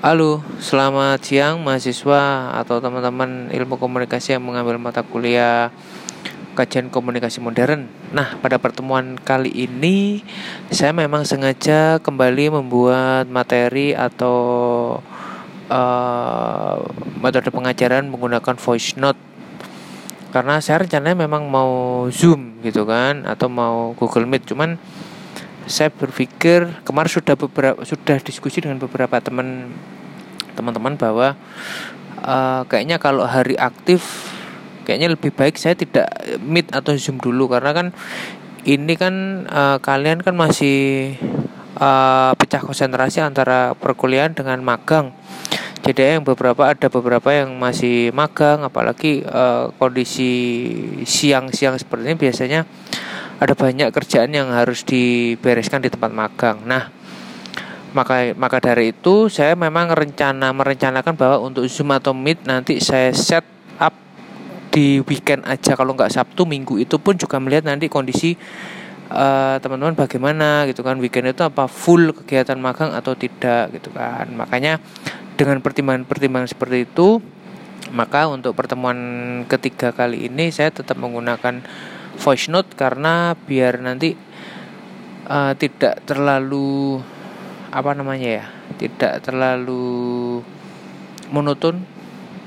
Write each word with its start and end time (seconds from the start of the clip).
Halo, 0.00 0.40
selamat 0.56 1.20
siang 1.20 1.60
mahasiswa 1.60 2.56
atau 2.56 2.80
teman-teman 2.80 3.52
ilmu 3.52 3.76
komunikasi 3.76 4.32
yang 4.32 4.40
mengambil 4.40 4.80
mata 4.80 5.04
kuliah 5.04 5.68
kajian 6.56 6.88
komunikasi 6.88 7.36
modern. 7.44 7.84
Nah, 8.08 8.32
pada 8.40 8.56
pertemuan 8.56 9.20
kali 9.20 9.52
ini 9.52 10.24
saya 10.72 10.96
memang 10.96 11.28
sengaja 11.28 12.00
kembali 12.00 12.48
membuat 12.48 13.28
materi 13.28 13.92
atau 13.92 14.40
uh, 15.68 16.76
metode 17.20 17.52
pengajaran 17.52 18.08
menggunakan 18.08 18.56
voice 18.56 18.96
note. 18.96 19.20
Karena 20.32 20.64
saya 20.64 20.80
rencananya 20.80 21.28
memang 21.28 21.44
mau 21.44 22.08
Zoom 22.08 22.64
gitu 22.64 22.88
kan 22.88 23.28
atau 23.28 23.52
mau 23.52 23.92
Google 24.00 24.24
Meet, 24.24 24.48
cuman 24.48 24.80
saya 25.70 25.88
berpikir 25.88 26.82
kemarin 26.82 27.10
sudah 27.10 27.34
beberapa 27.38 27.78
sudah 27.86 28.18
diskusi 28.20 28.58
dengan 28.60 28.82
beberapa 28.82 29.22
teman 29.22 29.70
teman-teman 30.58 30.98
bahwa 30.98 31.38
uh, 32.20 32.62
kayaknya 32.66 32.98
kalau 32.98 33.24
hari 33.24 33.54
aktif 33.56 34.28
kayaknya 34.84 35.14
lebih 35.14 35.30
baik 35.30 35.54
saya 35.56 35.78
tidak 35.78 36.10
meet 36.42 36.66
atau 36.74 36.92
zoom 36.98 37.22
dulu. 37.22 37.46
Karena 37.46 37.70
kan 37.70 37.86
ini 38.66 38.94
kan 38.98 39.46
uh, 39.48 39.78
kalian 39.78 40.20
kan 40.20 40.34
masih 40.36 41.14
uh, 41.78 42.34
pecah 42.36 42.60
konsentrasi 42.60 43.22
antara 43.22 43.72
perkuliahan 43.78 44.34
dengan 44.34 44.60
magang. 44.60 45.14
Jadi 45.80 46.20
yang 46.20 46.28
beberapa 46.28 46.68
ada 46.68 46.92
beberapa 46.92 47.32
yang 47.32 47.56
masih 47.56 48.12
magang 48.12 48.68
apalagi 48.68 49.24
uh, 49.24 49.72
kondisi 49.80 50.28
siang-siang 51.08 51.80
seperti 51.80 52.04
ini 52.04 52.16
biasanya 52.20 52.60
ada 53.40 53.56
banyak 53.56 53.88
kerjaan 53.88 54.36
yang 54.36 54.52
harus 54.52 54.84
dibereskan 54.84 55.80
di 55.80 55.88
tempat 55.88 56.12
magang. 56.12 56.60
Nah, 56.68 56.92
maka 57.96 58.36
maka 58.36 58.60
dari 58.60 58.92
itu 58.92 59.32
saya 59.32 59.56
memang 59.56 59.88
rencana 59.90 60.52
merencanakan 60.52 61.16
bahwa 61.16 61.48
untuk 61.48 61.64
Zoom 61.64 61.96
atau 61.96 62.12
Meet 62.12 62.44
nanti 62.44 62.84
saya 62.84 63.10
set 63.16 63.42
up 63.80 63.96
di 64.68 65.00
weekend 65.08 65.48
aja. 65.48 65.72
Kalau 65.72 65.96
nggak 65.96 66.12
Sabtu 66.12 66.44
Minggu 66.44 66.76
itu 66.76 67.00
pun 67.00 67.16
juga 67.16 67.40
melihat 67.40 67.64
nanti 67.64 67.88
kondisi 67.88 68.36
teman 69.10 69.58
teman-teman 69.58 69.96
bagaimana 69.96 70.68
gitu 70.68 70.84
kan. 70.84 71.00
Weekend 71.00 71.32
itu 71.32 71.40
apa 71.40 71.64
full 71.64 72.12
kegiatan 72.12 72.60
magang 72.60 72.92
atau 72.92 73.16
tidak 73.16 73.72
gitu 73.72 73.88
kan. 73.90 74.28
Makanya 74.36 74.78
dengan 75.40 75.64
pertimbangan-pertimbangan 75.64 76.52
seperti 76.52 76.84
itu 76.84 77.24
maka 77.90 78.30
untuk 78.30 78.54
pertemuan 78.54 78.98
ketiga 79.50 79.90
kali 79.90 80.30
ini 80.30 80.54
saya 80.54 80.70
tetap 80.70 80.94
menggunakan 81.00 81.64
voice 82.20 82.52
note 82.52 82.76
karena 82.76 83.32
biar 83.32 83.80
nanti 83.80 84.12
uh, 85.24 85.52
tidak 85.56 86.04
terlalu 86.04 87.00
apa 87.72 87.90
namanya 87.96 88.28
ya 88.28 88.46
tidak 88.76 89.24
terlalu 89.24 90.38
monoton 91.32 91.80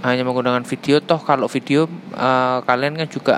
hanya 0.03 0.21
menggunakan 0.27 0.67
video. 0.67 0.99
Toh 1.02 1.17
kalau 1.17 1.49
video 1.49 1.89
uh, 2.13 2.61
kalian 2.67 2.99
kan 2.99 3.09
juga 3.09 3.35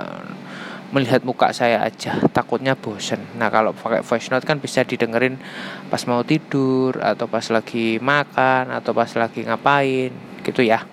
melihat 0.90 1.22
muka 1.26 1.50
saya 1.50 1.82
aja 1.82 2.20
takutnya 2.30 2.76
bosen. 2.76 3.18
Nah 3.38 3.50
kalau 3.50 3.72
pakai 3.74 4.04
voice 4.04 4.28
note 4.30 4.46
kan 4.46 4.60
bisa 4.60 4.84
didengerin 4.84 5.40
pas 5.88 6.02
mau 6.04 6.22
tidur 6.22 7.00
atau 7.00 7.26
pas 7.26 7.42
lagi 7.48 7.98
makan 7.98 8.70
atau 8.70 8.92
pas 8.92 9.10
lagi 9.16 9.46
ngapain 9.46 10.10
gitu 10.44 10.62
ya. 10.62 10.84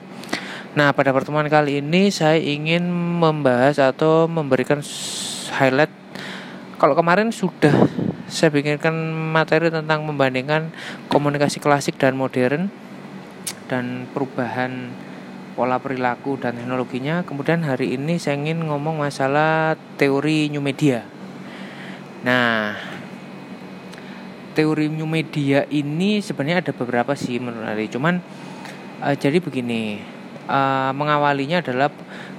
Nah, 0.74 0.90
pada 0.90 1.14
pertemuan 1.14 1.46
kali 1.54 1.86
ini 1.86 2.10
saya 2.10 2.42
ingin 2.42 2.90
membahas 3.22 3.78
atau 3.78 4.26
memberikan 4.26 4.82
highlight 5.54 5.94
kalau 6.82 6.98
kemarin 6.98 7.30
sudah 7.32 7.72
saya 8.28 8.50
bikinkan 8.50 8.92
materi 9.32 9.70
tentang 9.70 10.04
membandingkan 10.04 10.74
komunikasi 11.08 11.62
klasik 11.62 11.96
dan 12.02 12.18
modern 12.18 12.74
dan 13.70 14.10
perubahan 14.12 14.92
pola 15.54 15.78
perilaku 15.78 16.36
dan 16.42 16.58
teknologinya. 16.58 17.22
Kemudian 17.24 17.62
hari 17.62 17.94
ini 17.94 18.18
saya 18.18 18.36
ingin 18.36 18.66
ngomong 18.66 19.00
masalah 19.00 19.78
teori 20.02 20.50
new 20.50 20.60
media. 20.60 21.06
Nah, 22.26 22.74
teori 24.58 24.90
new 24.90 25.06
media 25.06 25.70
ini 25.70 26.20
sebenarnya 26.20 26.66
ada 26.66 26.72
beberapa 26.74 27.14
sih 27.14 27.38
menurut 27.38 27.70
saya. 27.70 27.86
Cuman 27.90 28.16
uh, 29.02 29.16
jadi 29.16 29.38
begini, 29.38 30.02
uh, 30.50 30.92
mengawalinya 30.92 31.62
adalah 31.62 31.94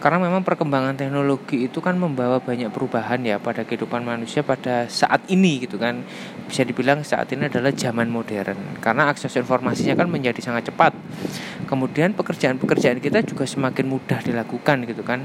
karena 0.04 0.20
memang 0.20 0.44
perkembangan 0.44 1.00
teknologi 1.00 1.64
itu 1.64 1.80
kan 1.80 1.96
membawa 1.96 2.36
banyak 2.36 2.68
perubahan 2.68 3.24
ya 3.24 3.40
pada 3.40 3.64
kehidupan 3.64 4.04
manusia 4.04 4.44
pada 4.44 4.84
saat 4.84 5.24
ini 5.32 5.64
gitu 5.64 5.80
kan. 5.80 6.04
Bisa 6.44 6.60
dibilang 6.60 7.00
saat 7.00 7.32
ini 7.32 7.48
adalah 7.48 7.72
zaman 7.72 8.12
modern. 8.12 8.84
Karena 8.84 9.08
akses 9.08 9.32
informasinya 9.32 9.96
kan 9.96 10.12
menjadi 10.12 10.36
sangat 10.44 10.68
cepat. 10.68 10.92
Kemudian 11.64 12.12
pekerjaan-pekerjaan 12.12 13.00
kita 13.00 13.24
juga 13.24 13.48
semakin 13.48 13.88
mudah 13.88 14.20
dilakukan 14.20 14.84
gitu 14.84 15.00
kan. 15.00 15.24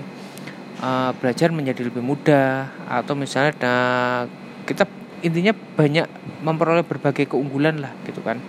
Uh, 0.80 1.12
belajar 1.20 1.52
menjadi 1.52 1.84
lebih 1.84 2.00
mudah 2.00 2.72
atau 2.88 3.20
misalnya 3.20 3.52
uh, 3.60 4.32
kita 4.64 4.88
intinya 5.28 5.52
banyak 5.76 6.08
memperoleh 6.40 6.88
berbagai 6.88 7.28
keunggulan 7.28 7.84
lah 7.84 7.92
gitu 8.08 8.24
kan. 8.24 8.40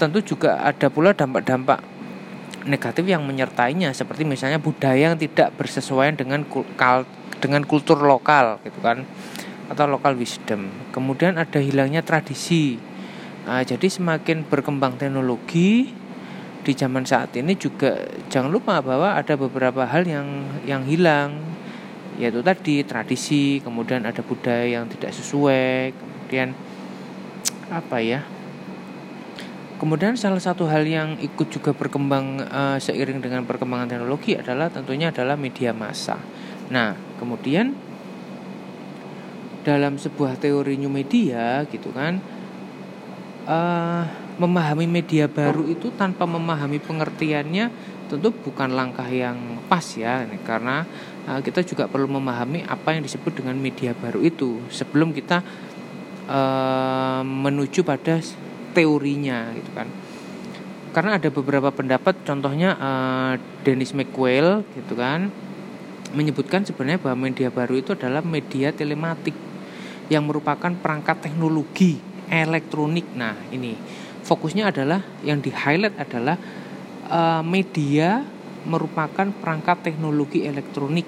Tentu 0.00 0.24
juga 0.24 0.64
ada 0.64 0.88
pula 0.88 1.12
dampak-dampak 1.12 1.93
negatif 2.64 3.04
yang 3.04 3.22
menyertainya 3.24 3.92
seperti 3.92 4.24
misalnya 4.24 4.60
budaya 4.60 5.12
yang 5.12 5.18
tidak 5.20 5.52
bersesuaian 5.56 6.16
dengan 6.16 6.44
kul 6.48 6.64
dengan 7.38 7.62
kultur 7.68 8.00
lokal 8.00 8.60
gitu 8.64 8.80
kan 8.80 9.04
atau 9.68 9.84
lokal 9.88 10.16
wisdom. 10.16 10.68
Kemudian 10.92 11.40
ada 11.40 11.60
hilangnya 11.60 12.04
tradisi. 12.04 12.76
Nah, 13.44 13.60
jadi 13.60 13.84
semakin 13.88 14.48
berkembang 14.48 14.96
teknologi 14.96 15.92
di 16.64 16.72
zaman 16.72 17.04
saat 17.04 17.36
ini 17.36 17.52
juga 17.60 18.00
jangan 18.32 18.48
lupa 18.48 18.80
bahwa 18.80 19.12
ada 19.12 19.36
beberapa 19.36 19.84
hal 19.84 20.08
yang 20.08 20.28
yang 20.64 20.82
hilang 20.88 21.36
yaitu 22.16 22.40
tadi 22.46 22.86
tradisi, 22.86 23.58
kemudian 23.58 24.06
ada 24.06 24.22
budaya 24.22 24.80
yang 24.80 24.86
tidak 24.86 25.10
sesuai, 25.12 25.92
kemudian 25.98 26.54
apa 27.68 27.98
ya? 27.98 28.22
Kemudian 29.84 30.16
salah 30.16 30.40
satu 30.40 30.64
hal 30.64 30.88
yang 30.88 31.20
ikut 31.20 31.52
juga 31.52 31.76
berkembang 31.76 32.40
uh, 32.48 32.80
seiring 32.80 33.20
dengan 33.20 33.44
perkembangan 33.44 33.92
teknologi 33.92 34.32
adalah 34.32 34.72
tentunya 34.72 35.12
adalah 35.12 35.36
media 35.36 35.76
massa. 35.76 36.16
Nah, 36.72 36.96
kemudian 37.20 37.76
dalam 39.60 40.00
sebuah 40.00 40.40
teori 40.40 40.80
new 40.80 40.88
media 40.88 41.68
gitu 41.68 41.92
kan 41.92 42.16
uh, 43.44 44.08
memahami 44.40 44.88
media 44.88 45.28
baru 45.28 45.68
itu 45.68 45.92
tanpa 45.92 46.24
memahami 46.24 46.80
pengertiannya 46.80 47.68
tentu 48.08 48.32
bukan 48.32 48.72
langkah 48.72 49.04
yang 49.04 49.60
pas 49.68 49.84
ya 50.00 50.24
karena 50.48 50.88
uh, 51.28 51.44
kita 51.44 51.60
juga 51.60 51.92
perlu 51.92 52.08
memahami 52.08 52.64
apa 52.64 52.96
yang 52.96 53.04
disebut 53.04 53.36
dengan 53.44 53.60
media 53.60 53.92
baru 53.92 54.24
itu 54.24 54.64
sebelum 54.72 55.12
kita 55.12 55.44
uh, 56.24 57.20
menuju 57.20 57.84
pada 57.84 58.24
teorinya 58.74 59.54
gitu 59.54 59.70
kan. 59.72 59.86
Karena 60.90 61.18
ada 61.18 61.30
beberapa 61.30 61.70
pendapat 61.70 62.22
contohnya 62.26 62.74
uh, 62.78 63.32
Dennis 63.62 63.94
McQuail 63.94 64.62
gitu 64.74 64.94
kan 64.94 65.30
menyebutkan 66.14 66.62
sebenarnya 66.62 67.02
bahwa 67.02 67.26
media 67.26 67.50
baru 67.50 67.82
itu 67.82 67.98
adalah 67.98 68.22
media 68.22 68.70
telematik 68.70 69.34
yang 70.06 70.24
merupakan 70.24 70.70
perangkat 70.70 71.26
teknologi 71.26 71.98
elektronik. 72.30 73.04
Nah 73.18 73.34
ini 73.50 73.74
fokusnya 74.22 74.70
adalah 74.70 75.02
yang 75.26 75.42
di 75.42 75.50
highlight 75.50 75.98
adalah 75.98 76.38
uh, 77.10 77.42
media 77.42 78.22
merupakan 78.64 79.28
perangkat 79.28 79.92
teknologi 79.92 80.46
elektronik. 80.46 81.04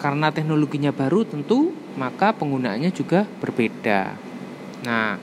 Karena 0.00 0.32
teknologinya 0.32 0.92
baru 0.92 1.24
tentu 1.24 1.72
maka 1.94 2.34
penggunaannya 2.34 2.90
juga 2.90 3.28
berbeda. 3.40 4.16
Nah 4.84 5.16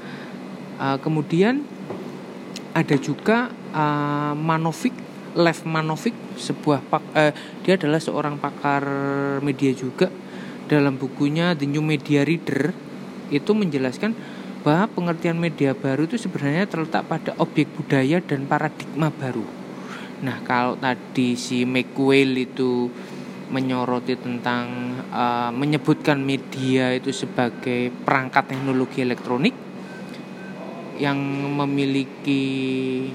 Uh, 0.81 0.97
kemudian 0.97 1.61
ada 2.73 2.97
juga 2.97 3.53
uh, 3.69 4.33
Manovik, 4.33 4.97
Lev 5.37 5.61
Manovik, 5.69 6.17
sebuah 6.41 6.81
pak, 6.89 7.03
uh, 7.13 7.31
dia 7.61 7.77
adalah 7.77 8.01
seorang 8.01 8.41
pakar 8.41 8.81
media 9.45 9.69
juga. 9.77 10.09
Dalam 10.65 10.97
bukunya 10.97 11.53
The 11.53 11.69
New 11.69 11.85
Media 11.85 12.25
Reader 12.25 12.73
itu 13.29 13.51
menjelaskan 13.53 14.17
bahwa 14.65 14.89
pengertian 14.89 15.37
media 15.37 15.77
baru 15.77 16.09
itu 16.09 16.17
sebenarnya 16.17 16.65
terletak 16.65 17.05
pada 17.05 17.37
objek 17.37 17.69
budaya 17.77 18.17
dan 18.17 18.49
paradigma 18.49 19.13
baru. 19.13 19.45
Nah, 20.21 20.41
kalau 20.45 20.77
tadi 20.77 21.33
si 21.33 21.65
McQuail 21.65 22.33
itu 22.41 22.89
menyoroti 23.51 24.15
tentang 24.15 24.95
uh, 25.11 25.51
menyebutkan 25.51 26.21
media 26.23 26.93
itu 26.95 27.11
sebagai 27.11 27.91
perangkat 28.05 28.55
teknologi 28.55 29.03
elektronik, 29.03 29.53
yang 31.01 31.17
memiliki 31.57 33.09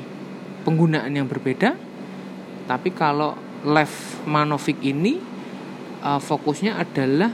penggunaan 0.66 1.14
yang 1.14 1.30
berbeda 1.30 1.78
tapi 2.66 2.90
kalau 2.90 3.38
Lev 3.62 4.26
Manovic 4.26 4.82
ini 4.82 5.22
uh, 6.02 6.18
fokusnya 6.18 6.82
adalah 6.82 7.30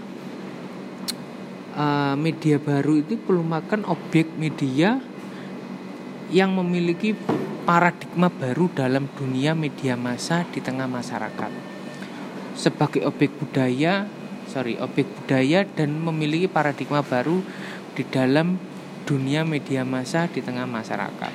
uh, 1.76 2.14
media 2.20 2.60
baru 2.60 3.00
itu 3.00 3.16
merupakan 3.24 3.80
objek 3.88 4.28
media 4.36 5.00
yang 6.32 6.56
memiliki 6.56 7.16
paradigma 7.64 8.28
baru 8.32 8.68
dalam 8.72 9.08
dunia 9.16 9.56
media 9.56 9.96
massa 9.96 10.44
di 10.48 10.60
tengah 10.60 10.88
masyarakat. 10.88 11.52
Sebagai 12.56 13.04
objek 13.08 13.32
budaya 13.40 14.04
sorry 14.48 14.76
objek 14.76 15.08
budaya 15.08 15.64
dan 15.64 15.96
memiliki 15.96 16.44
paradigma 16.44 17.00
baru 17.00 17.40
di 17.96 18.04
dalam 18.08 18.60
dunia 19.04 19.42
media 19.42 19.82
massa 19.82 20.30
di 20.30 20.40
tengah 20.40 20.66
masyarakat. 20.66 21.32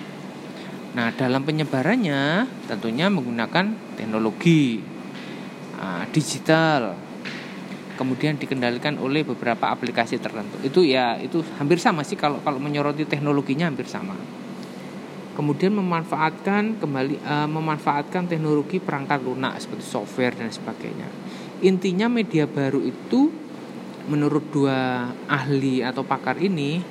Nah, 0.98 1.14
dalam 1.14 1.46
penyebarannya 1.46 2.48
tentunya 2.66 3.06
menggunakan 3.12 3.96
teknologi 4.00 4.82
uh, 5.78 6.04
digital, 6.10 6.98
kemudian 8.00 8.38
dikendalikan 8.38 8.98
oleh 8.98 9.22
beberapa 9.22 9.70
aplikasi 9.70 10.18
tertentu. 10.18 10.58
Itu 10.66 10.82
ya 10.82 11.22
itu 11.22 11.46
hampir 11.62 11.78
sama 11.78 12.02
sih 12.02 12.18
kalau 12.18 12.42
kalau 12.42 12.58
menyoroti 12.58 13.06
teknologinya 13.06 13.70
hampir 13.70 13.86
sama. 13.86 14.18
Kemudian 15.38 15.70
memanfaatkan 15.78 16.82
kembali 16.82 17.22
uh, 17.22 17.46
memanfaatkan 17.46 18.26
teknologi 18.26 18.82
perangkat 18.82 19.22
lunak 19.22 19.62
seperti 19.62 19.86
software 19.86 20.34
dan 20.34 20.50
sebagainya. 20.50 21.06
Intinya 21.62 22.10
media 22.10 22.50
baru 22.50 22.82
itu 22.82 23.30
menurut 24.10 24.50
dua 24.50 25.14
ahli 25.30 25.84
atau 25.84 26.02
pakar 26.02 26.42
ini 26.42 26.82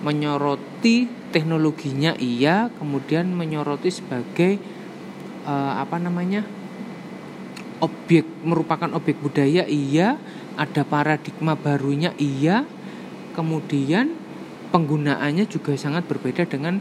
menyoroti 0.00 1.08
teknologinya 1.30 2.16
iya 2.16 2.72
kemudian 2.80 3.30
menyoroti 3.32 3.92
sebagai 3.92 4.58
uh, 5.44 5.78
apa 5.78 6.00
namanya 6.00 6.42
objek 7.80 8.24
merupakan 8.44 8.90
objek 8.96 9.20
budaya 9.20 9.64
iya 9.68 10.16
ada 10.56 10.82
paradigma 10.84 11.56
barunya 11.56 12.12
iya 12.16 12.64
kemudian 13.36 14.12
penggunaannya 14.70 15.44
juga 15.50 15.74
sangat 15.74 16.06
berbeda 16.06 16.46
dengan 16.46 16.78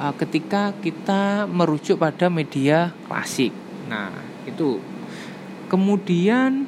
uh, 0.00 0.14
ketika 0.16 0.72
kita 0.80 1.44
merujuk 1.50 2.00
pada 2.00 2.32
media 2.32 2.94
klasik. 3.06 3.52
Nah 3.90 4.12
itu. 4.48 4.80
Kemudian 5.68 6.64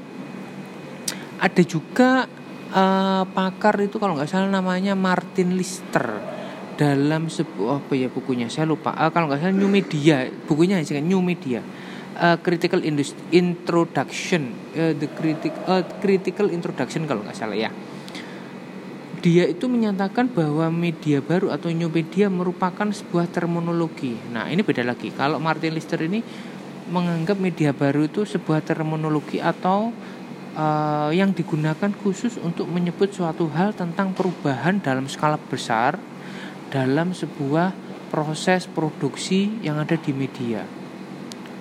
ada 1.40 1.62
juga 1.64 2.28
uh, 2.74 3.22
pakar 3.30 3.78
itu 3.82 3.98
kalau 3.98 4.16
nggak 4.18 4.30
salah 4.30 4.50
namanya 4.50 4.94
Martin 4.94 5.58
Lister 5.58 6.18
dalam 6.78 7.28
sebuah 7.28 7.84
apa 7.84 7.92
ya 7.92 8.08
bukunya? 8.08 8.48
Saya 8.48 8.70
lupa. 8.70 8.96
Uh, 8.96 9.12
kalau 9.12 9.28
nggak 9.28 9.44
salah 9.44 9.54
New 9.54 9.68
Media 9.70 10.26
bukunya 10.48 10.80
sih 10.82 10.98
New 11.02 11.20
Media. 11.20 11.60
Uh, 12.20 12.36
Critical 12.40 12.82
Introduction. 13.32 14.52
Uh, 14.76 14.92
the 14.96 15.08
critic 15.14 15.54
uh, 15.64 15.84
Critical 16.00 16.48
Introduction 16.52 17.04
kalau 17.04 17.22
nggak 17.26 17.36
salah 17.36 17.56
ya. 17.58 17.70
Dia 19.20 19.44
itu 19.44 19.68
menyatakan 19.68 20.32
bahwa 20.32 20.72
media 20.72 21.20
baru 21.20 21.52
atau 21.52 21.68
new 21.68 21.92
media 21.92 22.32
merupakan 22.32 22.88
sebuah 22.88 23.28
terminologi. 23.28 24.16
Nah, 24.32 24.48
ini 24.48 24.64
beda 24.64 24.80
lagi. 24.80 25.12
Kalau 25.12 25.36
Martin 25.36 25.76
Lister 25.76 26.00
ini 26.00 26.24
menganggap 26.88 27.36
media 27.36 27.76
baru 27.76 28.08
itu 28.08 28.24
sebuah 28.24 28.64
terminologi 28.64 29.36
atau 29.36 29.92
uh, 30.54 31.10
yang 31.14 31.34
digunakan 31.34 31.90
khusus 32.02 32.38
untuk 32.40 32.66
menyebut 32.70 33.10
suatu 33.14 33.50
hal 33.52 33.74
tentang 33.74 34.14
perubahan 34.14 34.82
dalam 34.82 35.06
skala 35.06 35.38
besar 35.50 35.98
dalam 36.70 37.10
sebuah 37.10 37.74
proses 38.14 38.66
produksi 38.70 39.58
yang 39.62 39.78
ada 39.82 39.98
di 39.98 40.14
media. 40.14 40.62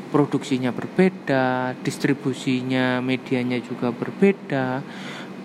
Produksinya 0.10 0.74
berbeda, 0.74 1.78
distribusinya 1.86 2.98
medianya 3.02 3.62
juga 3.62 3.94
berbeda, 3.94 4.82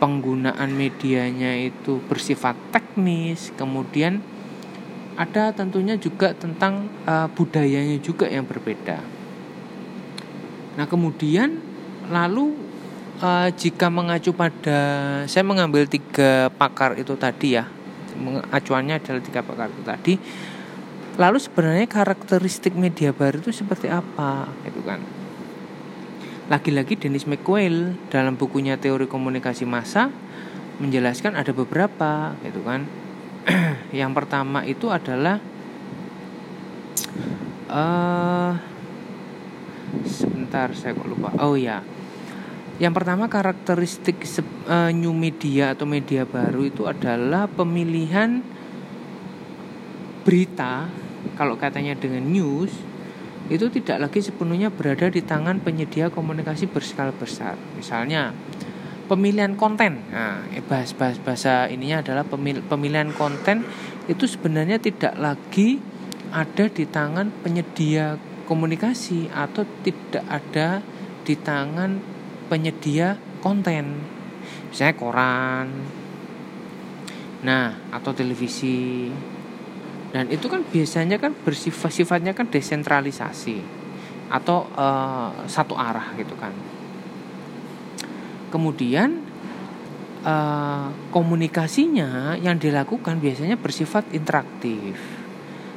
penggunaan 0.00 0.72
medianya 0.72 1.60
itu 1.60 2.00
bersifat 2.08 2.56
teknis, 2.72 3.52
kemudian 3.56 4.24
ada 5.14 5.52
tentunya 5.52 6.00
juga 6.00 6.32
tentang 6.32 6.88
uh, 7.04 7.28
budayanya 7.32 8.00
juga 8.00 8.26
yang 8.26 8.48
berbeda. 8.48 8.98
Nah, 10.74 10.86
kemudian 10.90 11.60
lalu 12.10 12.63
uh, 13.20 13.48
jika 13.54 13.86
mengacu 13.92 14.34
pada 14.34 14.80
saya 15.28 15.44
mengambil 15.46 15.86
tiga 15.86 16.50
pakar 16.56 16.98
itu 16.98 17.14
tadi 17.14 17.60
ya. 17.60 17.68
Acuannya 18.50 18.98
adalah 18.98 19.22
tiga 19.22 19.40
pakar 19.44 19.68
itu 19.70 19.82
tadi. 19.84 20.14
Lalu 21.14 21.38
sebenarnya 21.38 21.86
karakteristik 21.86 22.74
media 22.74 23.14
baru 23.14 23.38
itu 23.38 23.54
seperti 23.54 23.86
apa 23.86 24.50
itu 24.66 24.82
kan? 24.82 24.98
Lagi-lagi 26.50 26.98
Dennis 26.98 27.24
McQuail 27.30 27.94
dalam 28.10 28.34
bukunya 28.34 28.76
teori 28.76 29.06
komunikasi 29.06 29.62
massa 29.64 30.10
menjelaskan 30.82 31.38
ada 31.38 31.54
beberapa 31.54 32.34
gitu 32.42 32.66
kan? 32.66 32.86
Yang 33.94 34.10
pertama 34.10 34.66
itu 34.66 34.90
adalah 34.90 35.38
uh, 37.70 38.58
sebentar 40.02 40.74
saya 40.74 40.98
kok 40.98 41.06
lupa. 41.06 41.30
Oh 41.38 41.54
ya 41.54 41.93
yang 42.82 42.90
pertama 42.90 43.30
karakteristik 43.30 44.26
uh, 44.66 44.90
new 44.90 45.14
media 45.14 45.78
atau 45.78 45.86
media 45.86 46.26
baru 46.26 46.66
itu 46.66 46.90
adalah 46.90 47.46
pemilihan 47.46 48.42
berita 50.26 50.90
kalau 51.38 51.54
katanya 51.54 51.94
dengan 51.94 52.26
news 52.26 52.72
itu 53.52 53.68
tidak 53.68 54.08
lagi 54.08 54.24
sepenuhnya 54.24 54.72
berada 54.72 55.12
di 55.12 55.20
tangan 55.20 55.60
penyedia 55.60 56.08
komunikasi 56.08 56.64
berskala 56.64 57.12
besar. 57.12 57.60
Misalnya 57.76 58.32
pemilihan 59.04 59.52
konten. 59.52 60.00
Nah, 60.08 60.48
eh, 60.48 60.64
bahas 60.64 60.96
bahas 60.96 61.20
bahasa 61.20 61.68
ininya 61.68 62.00
adalah 62.00 62.24
pemil, 62.24 62.64
pemilihan 62.64 63.12
konten 63.12 63.68
itu 64.08 64.24
sebenarnya 64.24 64.80
tidak 64.80 65.12
lagi 65.20 65.76
ada 66.32 66.72
di 66.72 66.88
tangan 66.88 67.28
penyedia 67.44 68.16
komunikasi 68.48 69.28
atau 69.28 69.68
tidak 69.84 70.24
ada 70.24 70.80
di 71.24 71.36
tangan 71.36 72.13
penyedia 72.48 73.20
konten 73.44 74.00
misalnya 74.70 74.96
koran 74.96 75.68
nah 77.44 77.76
atau 77.92 78.16
televisi. 78.16 79.12
Dan 80.14 80.30
itu 80.30 80.46
kan 80.46 80.62
biasanya 80.62 81.18
kan 81.18 81.34
bersifat 81.34 81.90
sifatnya 81.90 82.32
kan 82.32 82.46
desentralisasi 82.46 83.58
atau 84.30 84.64
uh, 84.78 85.44
satu 85.44 85.74
arah 85.74 86.14
gitu 86.16 86.32
kan. 86.38 86.54
Kemudian 88.48 89.20
uh, 90.22 90.88
komunikasinya 91.10 92.38
yang 92.38 92.56
dilakukan 92.56 93.18
biasanya 93.18 93.58
bersifat 93.58 94.08
interaktif. 94.14 94.96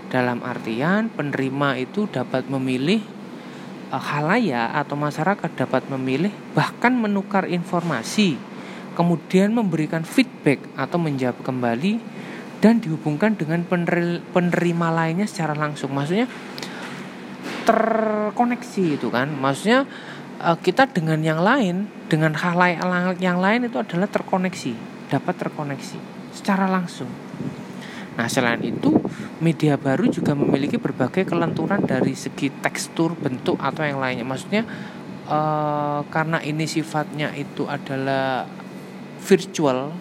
Dalam 0.08 0.40
artian 0.46 1.12
penerima 1.12 1.82
itu 1.82 2.08
dapat 2.08 2.48
memilih 2.48 3.17
halaya 3.92 4.68
atau 4.76 5.00
masyarakat 5.00 5.48
dapat 5.56 5.88
memilih 5.88 6.32
bahkan 6.52 6.92
menukar 6.92 7.48
informasi 7.48 8.36
kemudian 8.98 9.54
memberikan 9.54 10.04
feedback 10.04 10.60
atau 10.76 10.98
menjawab 11.00 11.40
kembali 11.46 12.02
dan 12.58 12.82
dihubungkan 12.82 13.38
dengan 13.38 13.62
penerima 14.34 14.88
lainnya 14.90 15.30
secara 15.30 15.54
langsung. 15.54 15.94
Maksudnya 15.94 16.26
terkoneksi 17.70 18.98
itu 18.98 19.14
kan. 19.14 19.30
Maksudnya 19.30 19.86
uh, 20.42 20.58
kita 20.58 20.90
dengan 20.90 21.22
yang 21.22 21.38
lain 21.38 21.86
dengan 22.10 22.34
hal 22.34 22.58
yang 23.22 23.38
lain 23.38 23.70
itu 23.70 23.78
adalah 23.78 24.10
terkoneksi 24.10 24.74
dapat 25.14 25.36
terkoneksi 25.38 26.00
secara 26.34 26.68
langsung 26.68 27.27
Nah, 28.18 28.26
selain 28.26 28.58
itu, 28.66 28.98
media 29.38 29.78
baru 29.78 30.10
juga 30.10 30.34
memiliki 30.34 30.82
berbagai 30.82 31.30
kelenturan 31.30 31.86
dari 31.86 32.18
segi 32.18 32.50
tekstur, 32.50 33.14
bentuk 33.14 33.62
atau 33.62 33.86
yang 33.86 34.02
lainnya. 34.02 34.26
Maksudnya 34.26 34.66
uh, 35.30 36.02
karena 36.10 36.42
ini 36.42 36.66
sifatnya 36.66 37.30
itu 37.38 37.70
adalah 37.70 38.50
virtual, 39.22 39.94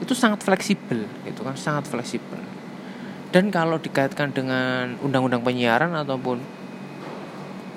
itu 0.00 0.16
sangat 0.16 0.40
fleksibel, 0.40 1.04
itu 1.28 1.40
kan 1.44 1.54
sangat 1.60 1.92
fleksibel. 1.92 2.40
Dan 3.32 3.52
kalau 3.52 3.76
dikaitkan 3.76 4.32
dengan 4.32 4.96
undang-undang 5.04 5.44
penyiaran 5.44 5.92
ataupun 5.92 6.40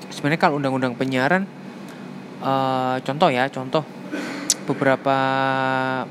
sebenarnya 0.08 0.40
kalau 0.40 0.56
undang-undang 0.56 0.96
penyiaran, 0.96 1.44
uh, 2.40 2.96
contoh 3.04 3.28
ya, 3.28 3.52
contoh 3.52 3.84
beberapa 4.66 5.18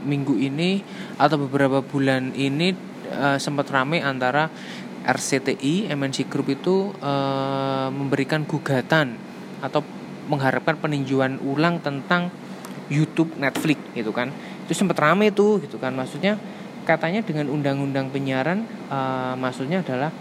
minggu 0.07 0.39
ini 0.39 0.81
atau 1.19 1.37
beberapa 1.37 1.83
bulan 1.83 2.33
ini 2.35 2.75
uh, 3.13 3.37
sempat 3.37 3.69
ramai 3.71 4.01
antara 4.01 4.49
RCTI, 5.05 5.93
MNC 5.93 6.33
Group 6.33 6.49
itu 6.57 6.95
uh, 7.05 7.93
memberikan 7.93 8.49
gugatan 8.49 9.21
atau 9.61 9.85
mengharapkan 10.33 10.81
peninjauan 10.81 11.37
ulang 11.45 11.77
tentang 11.85 12.33
YouTube, 12.89 13.37
Netflix 13.37 13.77
gitu 13.93 14.17
kan. 14.17 14.33
Itu 14.65 14.73
sempat 14.73 14.97
ramai 14.97 15.29
itu 15.29 15.61
gitu 15.61 15.77
kan. 15.77 15.93
Maksudnya 15.93 16.41
katanya 16.89 17.21
dengan 17.25 17.49
undang-undang 17.49 18.13
penyiaran 18.13 18.65
uh, 18.93 19.33
maksudnya 19.41 19.81
adalah 19.81 20.13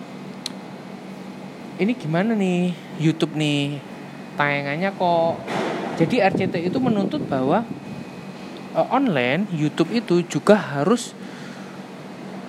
ini 1.75 1.91
gimana 1.91 2.31
nih 2.31 2.71
YouTube 3.03 3.35
nih 3.35 3.83
tayangannya 4.39 4.95
kok 4.95 5.43
jadi 5.99 6.31
RCTI 6.31 6.71
itu 6.71 6.79
menuntut 6.79 7.21
bahwa 7.27 7.67
uh, 8.73 8.89
online 8.93 9.49
YouTube 9.53 9.93
itu 9.93 10.25
juga 10.25 10.57
harus 10.57 11.13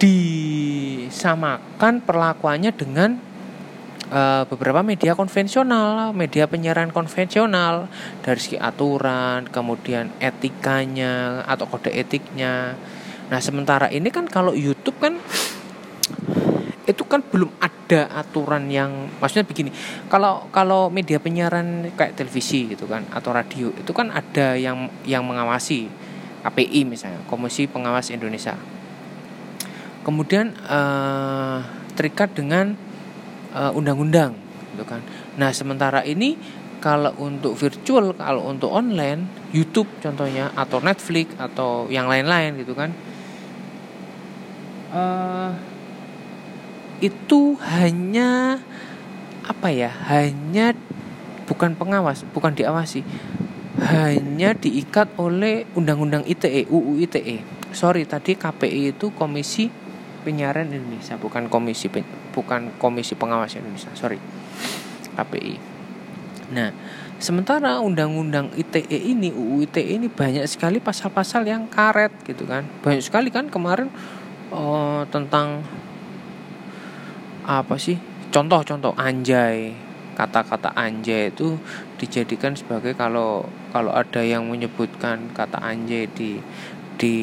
disamakan 0.01 2.03
perlakuannya 2.03 2.75
dengan 2.75 3.17
uh, 4.11 4.43
beberapa 4.49 4.83
media 4.83 5.15
konvensional, 5.15 6.13
media 6.13 6.51
penyiaran 6.51 6.91
konvensional 6.91 7.87
dari 8.21 8.41
segi 8.41 8.59
aturan, 8.59 9.47
kemudian 9.49 10.11
etikanya 10.19 11.47
atau 11.47 11.71
kode 11.71 11.95
etiknya. 11.95 12.75
Nah, 13.31 13.41
sementara 13.41 13.89
ini 13.89 14.13
kan 14.13 14.29
kalau 14.29 14.53
YouTube 14.53 14.99
kan 15.01 15.17
itu 16.85 17.01
kan 17.09 17.25
belum 17.25 17.49
ada 17.65 18.13
aturan 18.13 18.69
yang 18.69 19.09
maksudnya 19.17 19.49
begini 19.49 19.73
kalau 20.13 20.53
kalau 20.53 20.93
media 20.93 21.17
penyiaran 21.17 21.89
kayak 21.97 22.13
televisi 22.13 22.77
gitu 22.77 22.85
kan 22.85 23.09
atau 23.09 23.33
radio 23.33 23.73
itu 23.73 23.89
kan 23.97 24.13
ada 24.13 24.53
yang 24.53 24.93
yang 25.09 25.25
mengawasi 25.25 25.89
KPI 26.45 26.85
misalnya 26.85 27.25
Komisi 27.25 27.65
Pengawas 27.65 28.13
Indonesia. 28.13 28.53
Kemudian 30.05 30.53
uh, 30.69 31.65
terikat 31.97 32.37
dengan 32.37 32.77
eh, 33.57 33.73
undang-undang 33.73 34.37
gitu 34.75 34.85
kan. 34.85 35.01
Nah 35.41 35.55
sementara 35.55 36.05
ini 36.05 36.37
kalau 36.83 37.17
untuk 37.17 37.57
virtual 37.57 38.13
kalau 38.13 38.45
untuk 38.51 38.69
online 38.69 39.49
YouTube 39.57 39.89
contohnya 40.05 40.53
atau 40.53 40.85
Netflix 40.85 41.33
atau 41.41 41.89
yang 41.89 42.11
lain-lain 42.11 42.61
gitu 42.61 42.77
kan. 42.77 42.93
Uh, 44.95 45.51
itu 47.03 47.59
hanya 47.59 48.61
apa 49.45 49.69
ya 49.69 49.91
hanya 50.09 50.73
bukan 51.45 51.77
pengawas 51.77 52.25
bukan 52.33 52.57
diawasi 52.57 53.05
hanya 53.83 54.55
diikat 54.55 55.19
oleh 55.19 55.67
undang-undang 55.75 56.23
ITE 56.23 56.71
UU 56.71 57.03
ITE 57.11 57.43
sorry 57.75 58.07
tadi 58.07 58.39
KPI 58.39 58.95
itu 58.95 59.11
Komisi 59.11 59.67
Penyiaran 60.23 60.71
Indonesia 60.71 61.19
bukan 61.19 61.51
komisi 61.51 61.91
bukan 62.33 62.73
Komisi 62.81 63.13
Pengawas 63.13 63.59
Indonesia. 63.59 63.91
Sorry 63.99 64.17
KPI 65.19 65.59
nah 66.55 66.71
sementara 67.19 67.81
undang-undang 67.81 68.55
ITE 68.55 68.95
ini 68.95 69.35
UU 69.35 69.67
ITE 69.67 69.99
ini 69.99 70.07
banyak 70.07 70.47
sekali 70.47 70.79
pasal-pasal 70.79 71.47
yang 71.49 71.65
karet 71.71 72.13
gitu 72.29 72.45
kan. 72.45 72.69
Banyak 72.85 73.01
sekali 73.01 73.33
kan 73.33 73.49
kemarin 73.49 73.89
oh, 74.53 75.09
tentang 75.09 75.65
apa 77.49 77.81
sih? 77.81 77.97
Contoh-contoh 78.29 78.93
anjay 78.99 79.73
kata-kata 80.15 80.71
anjay 80.79 81.35
itu 81.35 81.59
dijadikan 81.99 82.55
sebagai 82.55 82.95
kalau 82.95 83.49
kalau 83.75 83.91
ada 83.91 84.23
yang 84.23 84.47
menyebutkan 84.47 85.35
kata 85.35 85.59
anjay 85.59 86.07
di 86.07 86.39
di 86.95 87.17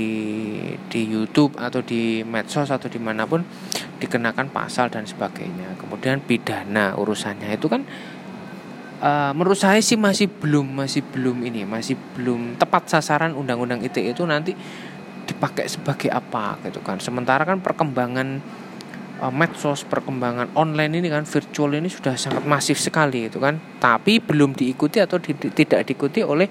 di 0.91 1.01
YouTube 1.07 1.55
atau 1.55 1.79
di 1.79 2.27
medsos 2.27 2.67
atau 2.67 2.91
di 2.91 2.99
mana 2.99 3.23
pun 3.23 3.39
dikenakan 4.03 4.51
pasal 4.51 4.91
dan 4.91 5.07
sebagainya. 5.07 5.79
Kemudian 5.79 6.19
pidana 6.19 6.91
urusannya 6.99 7.55
itu 7.55 7.71
kan 7.71 7.87
uh, 8.99 9.31
menurut 9.31 9.55
saya 9.55 9.79
sih 9.79 9.95
masih 9.95 10.27
belum 10.27 10.67
masih 10.75 11.07
belum 11.07 11.47
ini 11.47 11.63
masih 11.63 11.95
belum 12.19 12.59
tepat 12.59 12.91
sasaran 12.91 13.31
undang-undang 13.31 13.79
ITE 13.79 14.11
itu 14.11 14.27
nanti 14.27 14.51
dipakai 15.23 15.71
sebagai 15.71 16.11
apa 16.11 16.59
gitu 16.67 16.83
kan. 16.83 16.99
Sementara 16.99 17.47
kan 17.47 17.63
perkembangan 17.63 18.43
uh, 19.21 19.29
medsos 19.29 19.85
perkembangan 19.85 20.49
online 20.57 20.97
ini 20.97 21.07
kan 21.13 21.23
virtual 21.23 21.77
ini 21.77 21.87
sudah 21.87 22.17
sangat 22.17 22.43
masif 22.43 22.81
sekali 22.81 23.29
itu 23.29 23.37
kan. 23.37 23.61
Tapi 23.77 24.17
belum 24.17 24.57
diikuti 24.57 24.97
atau 24.97 25.21
di, 25.21 25.37
tidak 25.37 25.85
diikuti 25.85 26.25
oleh 26.25 26.49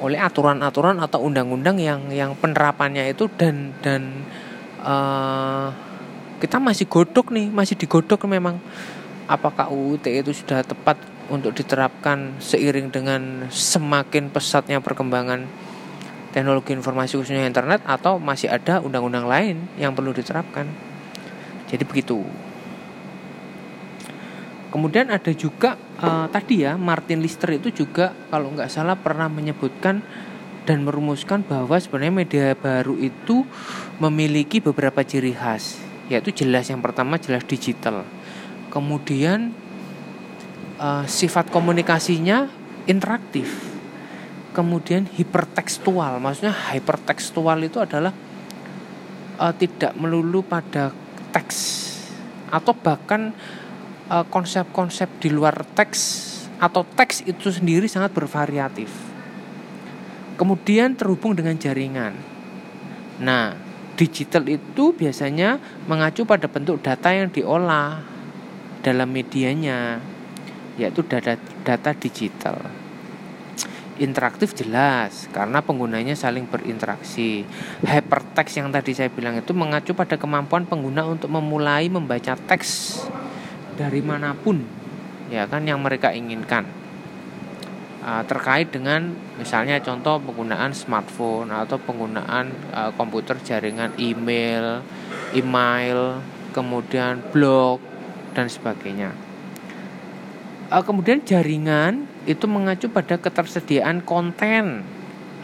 oleh 0.00 0.16
aturan-aturan 0.16 0.96
atau 1.00 1.20
undang-undang 1.24 1.76
yang 1.76 2.08
yang 2.12 2.32
penerapannya 2.36 3.12
itu 3.12 3.28
dan 3.36 3.72
dan 3.80 4.24
uh, 4.84 5.72
kita 6.40 6.56
masih 6.56 6.88
godok 6.88 7.32
nih 7.32 7.48
masih 7.48 7.80
digodok 7.80 8.28
memang. 8.28 8.60
Apakah 9.30 9.70
UUT 9.70 10.10
itu 10.10 10.34
sudah 10.34 10.66
tepat 10.66 10.98
untuk 11.30 11.54
diterapkan 11.54 12.34
seiring 12.42 12.90
dengan 12.90 13.46
semakin 13.46 14.26
pesatnya 14.26 14.82
perkembangan 14.82 15.46
teknologi 16.34 16.74
informasi 16.74 17.14
khususnya 17.14 17.46
internet 17.46 17.78
atau 17.86 18.18
masih 18.18 18.50
ada 18.50 18.82
undang-undang 18.82 19.30
lain 19.30 19.70
yang 19.78 19.94
perlu 19.94 20.10
diterapkan 20.10 20.89
jadi 21.70 21.86
begitu. 21.86 22.26
Kemudian 24.70 25.10
ada 25.10 25.30
juga 25.34 25.74
uh, 25.98 26.26
tadi 26.30 26.62
ya 26.62 26.74
Martin 26.78 27.22
Lister 27.22 27.58
itu 27.58 27.70
juga 27.70 28.14
kalau 28.30 28.54
nggak 28.54 28.70
salah 28.70 28.94
pernah 28.94 29.26
menyebutkan 29.26 30.02
dan 30.62 30.86
merumuskan 30.86 31.42
bahwa 31.42 31.74
sebenarnya 31.74 32.14
media 32.14 32.46
baru 32.54 32.94
itu 32.94 33.42
memiliki 33.98 34.62
beberapa 34.62 35.02
ciri 35.02 35.34
khas 35.34 35.82
yaitu 36.06 36.30
jelas 36.30 36.70
yang 36.70 36.78
pertama 36.78 37.18
jelas 37.18 37.42
digital 37.46 38.06
kemudian 38.70 39.50
uh, 40.78 41.02
sifat 41.10 41.50
komunikasinya 41.50 42.46
interaktif 42.86 43.50
kemudian 44.54 45.10
hipertekstual 45.10 46.22
maksudnya 46.22 46.54
hipertekstual 46.54 47.58
itu 47.66 47.82
adalah 47.82 48.14
uh, 49.38 49.54
tidak 49.54 49.94
melulu 49.98 50.46
pada 50.46 50.94
teks 51.30 51.86
atau 52.50 52.74
bahkan 52.74 53.30
konsep 54.10 54.66
konsep-konsep 54.66 55.06
di 55.22 55.30
luar 55.30 55.62
teks 55.78 56.26
atau 56.58 56.82
teks 56.82 57.22
itu 57.30 57.46
sendiri 57.54 57.86
sangat 57.86 58.10
bervariatif. 58.10 58.90
Kemudian 60.34 60.98
terhubung 60.98 61.38
dengan 61.38 61.54
jaringan. 61.54 62.18
Nah, 63.22 63.54
digital 63.94 64.50
itu 64.50 64.90
biasanya 64.90 65.62
mengacu 65.86 66.26
pada 66.26 66.50
bentuk 66.50 66.82
data 66.82 67.14
yang 67.14 67.30
diolah 67.30 68.02
dalam 68.82 69.14
medianya, 69.14 70.02
yaitu 70.74 71.06
data 71.06 71.38
data 71.62 71.94
digital 71.94 72.79
interaktif 74.00 74.56
jelas 74.56 75.28
karena 75.30 75.60
penggunanya 75.60 76.16
saling 76.16 76.48
berinteraksi. 76.48 77.44
Hypertext 77.84 78.58
yang 78.58 78.72
tadi 78.72 78.96
saya 78.96 79.12
bilang 79.12 79.36
itu 79.36 79.52
mengacu 79.52 79.92
pada 79.92 80.16
kemampuan 80.16 80.64
pengguna 80.64 81.04
untuk 81.04 81.28
memulai 81.28 81.86
membaca 81.92 82.34
teks 82.34 83.04
dari 83.76 84.00
mana 84.00 84.32
pun 84.32 84.80
ya 85.30 85.46
kan 85.46 85.62
yang 85.62 85.78
mereka 85.78 86.10
inginkan. 86.10 86.66
Uh, 88.00 88.24
terkait 88.24 88.72
dengan 88.72 89.12
misalnya 89.36 89.76
contoh 89.84 90.16
penggunaan 90.24 90.72
smartphone 90.72 91.52
atau 91.52 91.76
penggunaan 91.76 92.48
uh, 92.72 92.90
komputer 92.96 93.36
jaringan 93.44 93.92
email, 94.00 94.80
email, 95.36 96.24
kemudian 96.56 97.20
blog 97.28 97.76
dan 98.32 98.48
sebagainya. 98.48 99.12
Uh, 100.72 100.80
kemudian 100.80 101.20
jaringan 101.28 102.09
itu 102.28 102.44
mengacu 102.44 102.92
pada 102.92 103.16
ketersediaan 103.16 104.04
konten 104.04 104.84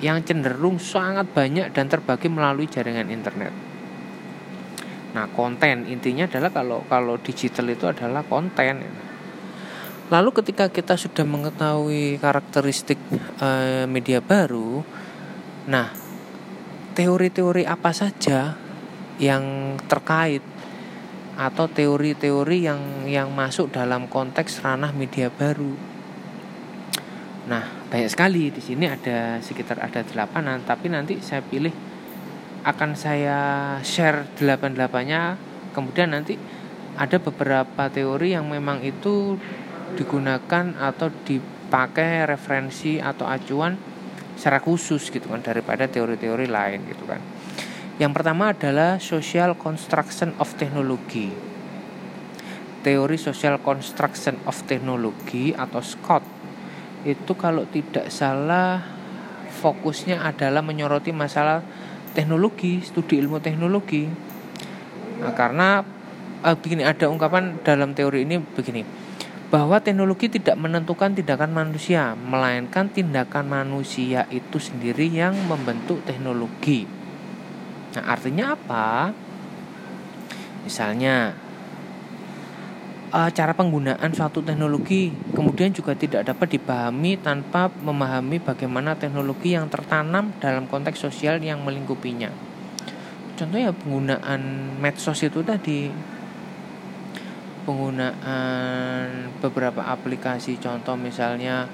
yang 0.04 0.20
cenderung 0.20 0.76
sangat 0.76 1.24
banyak 1.32 1.72
dan 1.72 1.88
terbagi 1.88 2.28
melalui 2.28 2.68
jaringan 2.68 3.08
internet. 3.08 3.52
Nah, 5.16 5.24
konten 5.32 5.88
intinya 5.88 6.28
adalah 6.28 6.52
kalau 6.52 6.84
kalau 6.84 7.16
digital 7.16 7.72
itu 7.72 7.88
adalah 7.88 8.20
konten. 8.20 8.84
Lalu 10.12 10.30
ketika 10.36 10.68
kita 10.68 10.94
sudah 11.00 11.24
mengetahui 11.24 12.20
karakteristik 12.20 13.00
e, 13.40 13.50
media 13.90 14.22
baru, 14.22 14.84
nah 15.66 15.90
teori-teori 16.94 17.66
apa 17.66 17.90
saja 17.90 18.54
yang 19.18 19.74
terkait 19.88 20.44
atau 21.34 21.66
teori-teori 21.66 22.58
yang 22.64 22.82
yang 23.08 23.28
masuk 23.34 23.72
dalam 23.72 24.06
konteks 24.06 24.62
ranah 24.62 24.94
media 24.94 25.32
baru 25.32 25.95
Nah, 27.46 27.62
banyak 27.86 28.10
sekali 28.10 28.50
di 28.50 28.58
sini 28.58 28.90
ada 28.90 29.38
sekitar 29.38 29.78
ada 29.78 30.02
delapanan, 30.02 30.66
tapi 30.66 30.90
nanti 30.90 31.22
saya 31.22 31.46
pilih 31.46 31.70
akan 32.66 32.98
saya 32.98 33.38
share 33.86 34.26
delapan 34.34 34.74
delapannya. 34.74 35.22
Kemudian 35.70 36.10
nanti 36.10 36.34
ada 36.98 37.22
beberapa 37.22 37.86
teori 37.86 38.34
yang 38.34 38.50
memang 38.50 38.82
itu 38.82 39.38
digunakan 39.94 40.74
atau 40.74 41.06
dipakai 41.22 42.26
referensi 42.26 42.98
atau 42.98 43.30
acuan 43.30 43.78
secara 44.34 44.58
khusus 44.58 45.08
gitu 45.08 45.30
kan 45.30 45.40
daripada 45.40 45.86
teori-teori 45.86 46.50
lain 46.50 46.82
gitu 46.90 47.06
kan. 47.06 47.22
Yang 47.96 48.12
pertama 48.12 48.52
adalah 48.52 48.98
social 48.98 49.54
construction 49.54 50.34
of 50.42 50.50
technology. 50.58 51.30
Teori 52.82 53.16
social 53.16 53.62
construction 53.62 54.36
of 54.44 54.58
technology 54.66 55.54
atau 55.54 55.80
SCOT 55.80 56.35
itu 57.06 57.32
kalau 57.38 57.62
tidak 57.70 58.10
salah 58.10 58.82
fokusnya 59.62 60.26
adalah 60.26 60.60
menyoroti 60.60 61.14
masalah 61.14 61.62
teknologi, 62.12 62.82
studi 62.82 63.22
ilmu 63.22 63.38
teknologi. 63.38 64.10
Nah, 65.22 65.32
karena 65.32 65.86
eh, 66.42 66.56
begini 66.58 66.82
ada 66.82 67.06
ungkapan 67.06 67.62
dalam 67.62 67.94
teori 67.94 68.26
ini 68.26 68.42
begini 68.42 68.82
bahwa 69.46 69.78
teknologi 69.78 70.26
tidak 70.26 70.58
menentukan 70.58 71.14
tindakan 71.14 71.54
manusia, 71.54 72.18
melainkan 72.18 72.90
tindakan 72.90 73.46
manusia 73.46 74.26
itu 74.34 74.58
sendiri 74.58 75.06
yang 75.06 75.38
membentuk 75.46 76.02
teknologi. 76.02 76.82
Nah, 77.94 78.04
artinya 78.10 78.58
apa? 78.58 79.14
Misalnya 80.66 81.45
uh, 83.12 83.30
cara 83.30 83.52
penggunaan 83.54 84.10
suatu 84.14 84.42
teknologi 84.42 85.12
kemudian 85.34 85.70
juga 85.70 85.94
tidak 85.94 86.26
dapat 86.26 86.58
dipahami 86.58 87.20
tanpa 87.20 87.70
memahami 87.70 88.42
bagaimana 88.42 88.98
teknologi 88.98 89.54
yang 89.54 89.70
tertanam 89.70 90.34
dalam 90.42 90.66
konteks 90.66 90.98
sosial 91.02 91.38
yang 91.42 91.62
melingkupinya. 91.62 92.32
Contohnya 93.36 93.70
penggunaan 93.76 94.40
medsos 94.80 95.20
itu 95.20 95.44
tadi. 95.44 95.92
Penggunaan 97.66 99.34
beberapa 99.42 99.82
aplikasi 99.90 100.56
contoh 100.62 100.94
misalnya 100.94 101.66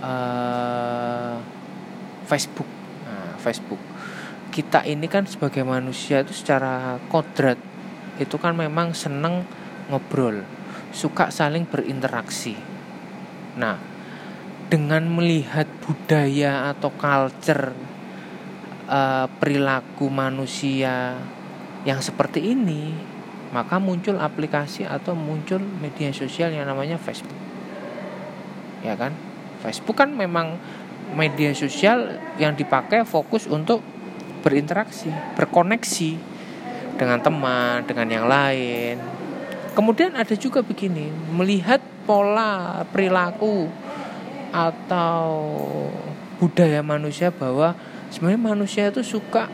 uh, 0.00 1.36
Facebook. 2.24 2.66
Nah, 3.04 3.36
Facebook. 3.36 3.82
Kita 4.48 4.88
ini 4.88 5.04
kan 5.04 5.28
sebagai 5.28 5.60
manusia 5.62 6.24
itu 6.24 6.32
secara 6.32 6.96
kodrat 7.12 7.60
itu 8.16 8.38
kan 8.38 8.54
memang 8.56 8.94
seneng 8.96 9.44
ngobrol 9.90 10.63
suka 10.94 11.34
saling 11.34 11.66
berinteraksi. 11.66 12.54
Nah, 13.58 13.76
dengan 14.70 15.10
melihat 15.10 15.66
budaya 15.82 16.70
atau 16.70 16.94
culture 16.94 17.74
uh, 18.86 19.26
perilaku 19.42 20.06
manusia 20.06 21.18
yang 21.84 21.98
seperti 22.00 22.54
ini, 22.54 22.94
maka 23.50 23.82
muncul 23.82 24.16
aplikasi 24.22 24.86
atau 24.86 25.12
muncul 25.12 25.60
media 25.60 26.14
sosial 26.14 26.54
yang 26.54 26.70
namanya 26.70 26.96
Facebook. 26.96 27.36
Ya 28.80 28.94
kan? 28.94 29.12
Facebook 29.60 29.98
kan 29.98 30.14
memang 30.14 30.56
media 31.12 31.52
sosial 31.52 32.18
yang 32.40 32.56
dipakai 32.56 33.04
fokus 33.04 33.44
untuk 33.50 33.84
berinteraksi, 34.44 35.08
berkoneksi 35.38 36.10
dengan 37.00 37.18
teman, 37.20 37.84
dengan 37.88 38.08
yang 38.12 38.26
lain, 38.28 39.13
Kemudian 39.74 40.14
ada 40.14 40.38
juga 40.38 40.62
begini, 40.62 41.10
melihat 41.34 41.82
pola 42.06 42.86
perilaku 42.94 43.66
atau 44.54 45.50
budaya 46.38 46.78
manusia 46.78 47.34
bahwa 47.34 47.74
sebenarnya 48.06 48.42
manusia 48.54 48.82
itu 48.86 49.02
suka 49.02 49.50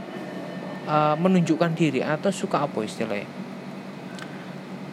uh, 0.85 1.17
menunjukkan 1.17 1.73
diri 1.73 2.05
atau 2.05 2.29
suka 2.29 2.69
apa 2.69 2.85
istilahnya? 2.85 3.29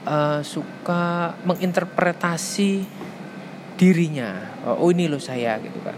Uh, 0.08 0.40
suka 0.40 1.36
menginterpretasi 1.44 2.88
dirinya. 3.76 4.32
Oh, 4.64 4.88
ini 4.96 5.12
loh 5.12 5.20
saya 5.20 5.60
gitu 5.60 5.84
kan. 5.84 5.98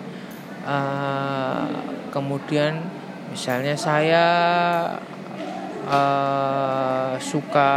Uh, 0.65 1.65
kemudian 2.09 2.81
misalnya 3.29 3.77
saya 3.77 4.25
uh, 5.85 7.13
suka 7.21 7.71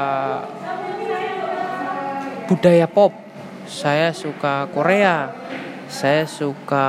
budaya 2.53 2.85
pop. 2.85 3.17
Saya 3.65 4.13
suka 4.13 4.69
Korea 4.77 5.33
saya 5.93 6.25
suka 6.25 6.89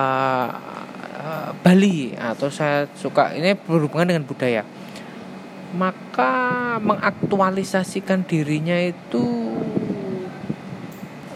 uh, 1.19 1.51
Bali 1.59 2.15
atau 2.15 2.47
saya 2.47 2.87
suka 2.95 3.35
ini 3.35 3.55
berhubungan 3.55 4.15
dengan 4.15 4.23
budaya. 4.23 4.63
Maka 5.75 6.75
mengaktualisasikan 6.79 8.23
dirinya 8.23 8.79
itu 8.79 9.51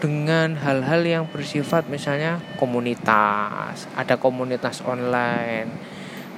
dengan 0.00 0.56
hal-hal 0.56 1.02
yang 1.04 1.24
bersifat 1.28 1.90
misalnya 1.90 2.38
komunitas 2.54 3.90
ada 3.98 4.14
komunitas 4.14 4.78
online 4.86 5.66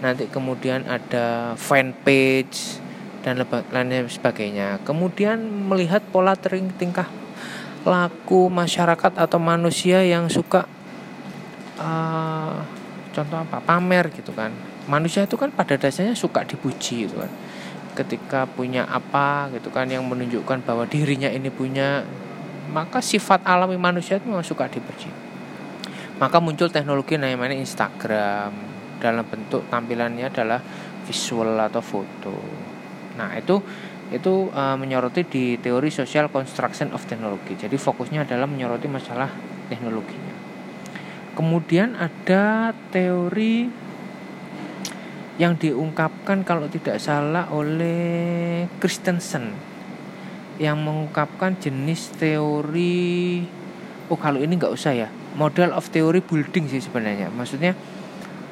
nanti 0.00 0.32
kemudian 0.32 0.88
ada 0.88 1.52
fanpage 1.60 2.80
dan 3.20 3.36
lain 3.44 4.08
sebagainya. 4.08 4.80
Kemudian 4.80 5.44
melihat 5.68 6.00
pola 6.08 6.32
tingkah 6.80 7.19
laku 7.84 8.52
masyarakat 8.52 9.12
atau 9.16 9.38
manusia 9.40 10.04
yang 10.04 10.28
suka 10.28 10.68
uh, 11.80 12.60
contoh 13.10 13.38
apa 13.40 13.58
pamer 13.64 14.12
gitu 14.12 14.32
kan. 14.36 14.52
Manusia 14.90 15.24
itu 15.24 15.38
kan 15.38 15.54
pada 15.54 15.78
dasarnya 15.78 16.16
suka 16.16 16.44
dipuji 16.44 17.08
gitu 17.08 17.16
kan. 17.20 17.30
Ketika 17.96 18.46
punya 18.46 18.86
apa 18.86 19.50
gitu 19.54 19.68
kan 19.72 19.88
yang 19.88 20.06
menunjukkan 20.06 20.62
bahwa 20.64 20.84
dirinya 20.86 21.28
ini 21.28 21.48
punya 21.48 22.04
maka 22.70 23.02
sifat 23.02 23.42
alami 23.42 23.74
manusia 23.74 24.22
itu 24.22 24.30
memang 24.30 24.46
suka 24.46 24.70
dipuji. 24.70 25.10
Maka 26.20 26.36
muncul 26.38 26.68
teknologi 26.68 27.16
namanya 27.16 27.56
Instagram. 27.56 28.52
Dalam 29.00 29.24
bentuk 29.24 29.64
tampilannya 29.72 30.28
adalah 30.28 30.60
visual 31.08 31.56
atau 31.56 31.80
foto. 31.80 32.36
Nah 33.16 33.32
itu 33.34 33.56
itu 34.10 34.50
uh, 34.50 34.74
menyoroti 34.74 35.22
di 35.26 35.44
teori 35.58 35.90
social 35.90 36.26
construction 36.30 36.90
of 36.90 37.06
technology. 37.06 37.54
Jadi 37.54 37.78
fokusnya 37.78 38.26
adalah 38.26 38.50
menyoroti 38.50 38.90
masalah 38.90 39.30
teknologinya. 39.70 40.34
Kemudian 41.38 41.94
ada 41.94 42.74
teori 42.90 43.70
yang 45.40 45.56
diungkapkan 45.56 46.44
kalau 46.44 46.68
tidak 46.68 47.00
salah 47.00 47.48
oleh 47.48 48.68
Christensen 48.76 49.56
yang 50.60 50.76
mengungkapkan 50.84 51.56
jenis 51.56 52.12
teori 52.20 53.40
oh 54.12 54.18
kalau 54.20 54.36
ini 54.44 54.60
nggak 54.60 54.68
usah 54.68 54.92
ya 54.92 55.08
model 55.40 55.72
of 55.72 55.88
theory 55.88 56.20
building 56.20 56.68
sih 56.68 56.84
sebenarnya 56.84 57.32
maksudnya 57.32 57.72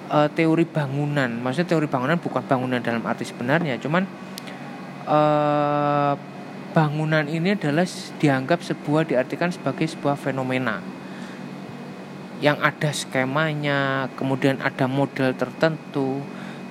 uh, 0.08 0.32
teori 0.32 0.64
bangunan 0.64 1.28
maksudnya 1.44 1.76
teori 1.76 1.84
bangunan 1.84 2.16
bukan 2.16 2.40
bangunan 2.48 2.80
dalam 2.80 3.04
arti 3.04 3.28
sebenarnya 3.28 3.76
cuman 3.76 4.08
eh, 5.08 6.12
bangunan 6.76 7.24
ini 7.26 7.56
adalah 7.56 7.88
dianggap 8.20 8.60
sebuah 8.60 9.08
diartikan 9.08 9.48
sebagai 9.48 9.88
sebuah 9.88 10.20
fenomena 10.20 10.84
yang 12.38 12.58
ada 12.62 12.94
skemanya, 12.94 14.06
kemudian 14.14 14.62
ada 14.62 14.86
model 14.86 15.34
tertentu 15.34 16.22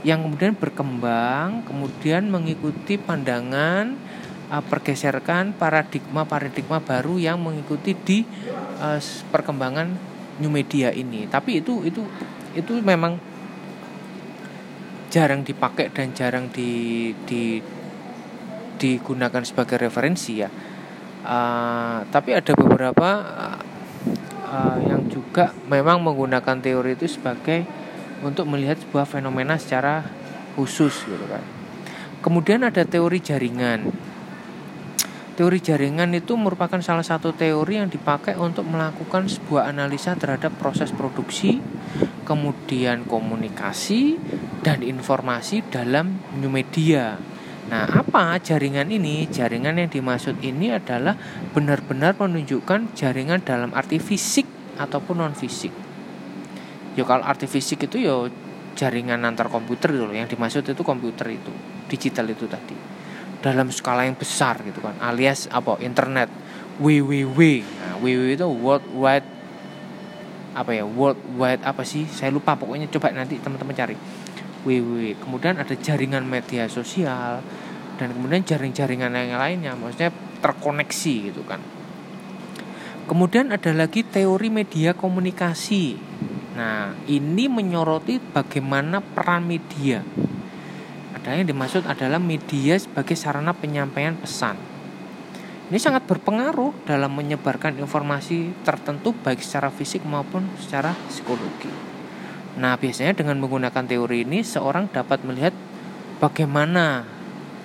yang 0.07 0.23
kemudian 0.23 0.55
berkembang, 0.55 1.67
kemudian 1.67 2.31
mengikuti 2.31 2.95
pandangan 2.95 3.99
uh, 4.47 4.63
pergeserkan 4.63 5.51
paradigma-paradigma 5.51 6.79
baru 6.79 7.19
yang 7.19 7.43
mengikuti 7.43 7.91
di 7.99 8.23
uh, 8.79 9.01
perkembangan 9.27 9.91
new 10.39 10.47
media 10.47 10.95
ini. 10.95 11.27
Tapi 11.27 11.59
itu 11.59 11.83
itu 11.83 12.07
itu 12.55 12.79
memang 12.79 13.19
jarang 15.11 15.43
dipakai 15.43 15.91
dan 15.91 16.15
jarang 16.15 16.47
di 16.47 17.11
di 17.27 17.59
digunakan 18.77 19.43
sebagai 19.43 19.81
referensi 19.81 20.39
ya. 20.39 20.49
Uh, 21.27 22.07
tapi 22.07 22.31
ada 22.31 22.55
beberapa 22.55 23.09
uh, 24.47 24.77
yang 24.79 25.11
juga 25.11 25.51
memang 25.67 25.99
menggunakan 25.99 26.63
teori 26.63 26.95
itu 26.95 27.09
sebagai 27.09 27.67
untuk 28.23 28.47
melihat 28.47 28.79
sebuah 28.79 29.05
fenomena 29.05 29.59
secara 29.59 30.07
khusus 30.55 31.03
gitu 31.05 31.25
kan. 31.27 31.43
Kemudian 32.23 32.65
ada 32.65 32.81
teori 32.81 33.21
jaringan. 33.21 33.93
Teori 35.37 35.61
jaringan 35.61 36.17
itu 36.17 36.33
merupakan 36.33 36.81
salah 36.81 37.05
satu 37.05 37.29
teori 37.29 37.77
yang 37.77 37.93
dipakai 37.93 38.33
untuk 38.41 38.65
melakukan 38.65 39.29
sebuah 39.29 39.69
analisa 39.69 40.17
terhadap 40.17 40.57
proses 40.57 40.89
produksi, 40.89 41.61
kemudian 42.25 43.05
komunikasi, 43.05 44.17
dan 44.65 44.81
informasi 44.81 45.61
dalam 45.69 46.17
new 46.41 46.49
media. 46.49 47.21
Nah, 47.67 47.83
apa 47.99 48.39
jaringan 48.39 48.87
ini? 48.87 49.27
Jaringan 49.27 49.75
yang 49.75 49.91
dimaksud 49.91 50.39
ini 50.39 50.71
adalah 50.71 51.19
benar-benar 51.51 52.15
menunjukkan 52.15 52.95
jaringan 52.95 53.43
dalam 53.43 53.75
arti 53.75 53.99
fisik 53.99 54.47
ataupun 54.79 55.19
non 55.19 55.35
fisik. 55.35 55.75
Yo 56.95 57.03
kalau 57.03 57.27
arti 57.27 57.43
fisik 57.43 57.91
itu 57.91 58.07
yo 58.07 58.31
jaringan 58.79 59.19
antar 59.27 59.51
komputer 59.51 59.91
dulu 59.91 60.15
yang 60.15 60.31
dimaksud 60.31 60.63
itu 60.63 60.79
komputer 60.79 61.27
itu, 61.35 61.51
digital 61.91 62.31
itu 62.31 62.47
tadi. 62.47 62.77
Dalam 63.43 63.67
skala 63.67 64.07
yang 64.07 64.15
besar 64.15 64.63
gitu 64.63 64.79
kan, 64.79 64.95
alias 65.03 65.51
apa? 65.51 65.75
internet. 65.83 66.31
WWW. 66.77 67.65
Nah, 67.65 67.97
WWW 67.99 68.37
itu 68.37 68.47
World 68.47 68.85
Wide 68.95 69.27
apa 70.53 70.71
ya? 70.71 70.85
World 70.85 71.19
Wide 71.35 71.65
apa 71.65 71.81
sih? 71.83 72.05
Saya 72.05 72.29
lupa 72.29 72.53
pokoknya 72.53 72.87
coba 72.87 73.11
nanti 73.11 73.41
teman-teman 73.41 73.73
cari 73.75 73.97
WWW 74.67 75.23
kemudian 75.23 75.55
ada 75.55 75.71
jaringan 75.71 76.27
media 76.27 76.67
sosial 76.67 77.39
dan 77.95 78.07
kemudian 78.11 78.43
jaring-jaringan 78.43 79.15
yang 79.15 79.39
lainnya 79.39 79.73
maksudnya 79.79 80.11
terkoneksi 80.43 81.13
gitu 81.31 81.41
kan. 81.47 81.63
Kemudian 83.07 83.55
ada 83.55 83.71
lagi 83.71 84.03
teori 84.03 84.51
media 84.51 84.91
komunikasi. 84.91 85.95
Nah 86.59 86.91
ini 87.07 87.47
menyoroti 87.47 88.19
bagaimana 88.19 88.99
peran 88.99 89.47
media. 89.47 90.03
Ada 91.15 91.39
yang 91.39 91.47
dimaksud 91.47 91.87
adalah 91.87 92.19
media 92.19 92.75
sebagai 92.75 93.15
sarana 93.15 93.55
penyampaian 93.55 94.19
pesan. 94.19 94.59
Ini 95.67 95.79
sangat 95.83 96.07
berpengaruh 96.07 96.87
dalam 96.87 97.11
menyebarkan 97.11 97.75
informasi 97.79 98.55
tertentu 98.63 99.11
baik 99.11 99.43
secara 99.43 99.67
fisik 99.67 100.03
maupun 100.07 100.47
secara 100.59 100.95
psikologi. 101.11 101.96
Nah, 102.57 102.73
biasanya 102.73 103.13
dengan 103.13 103.37
menggunakan 103.37 103.85
teori 103.85 104.25
ini 104.25 104.41
seorang 104.41 104.89
dapat 104.89 105.21
melihat 105.21 105.53
bagaimana 106.17 107.05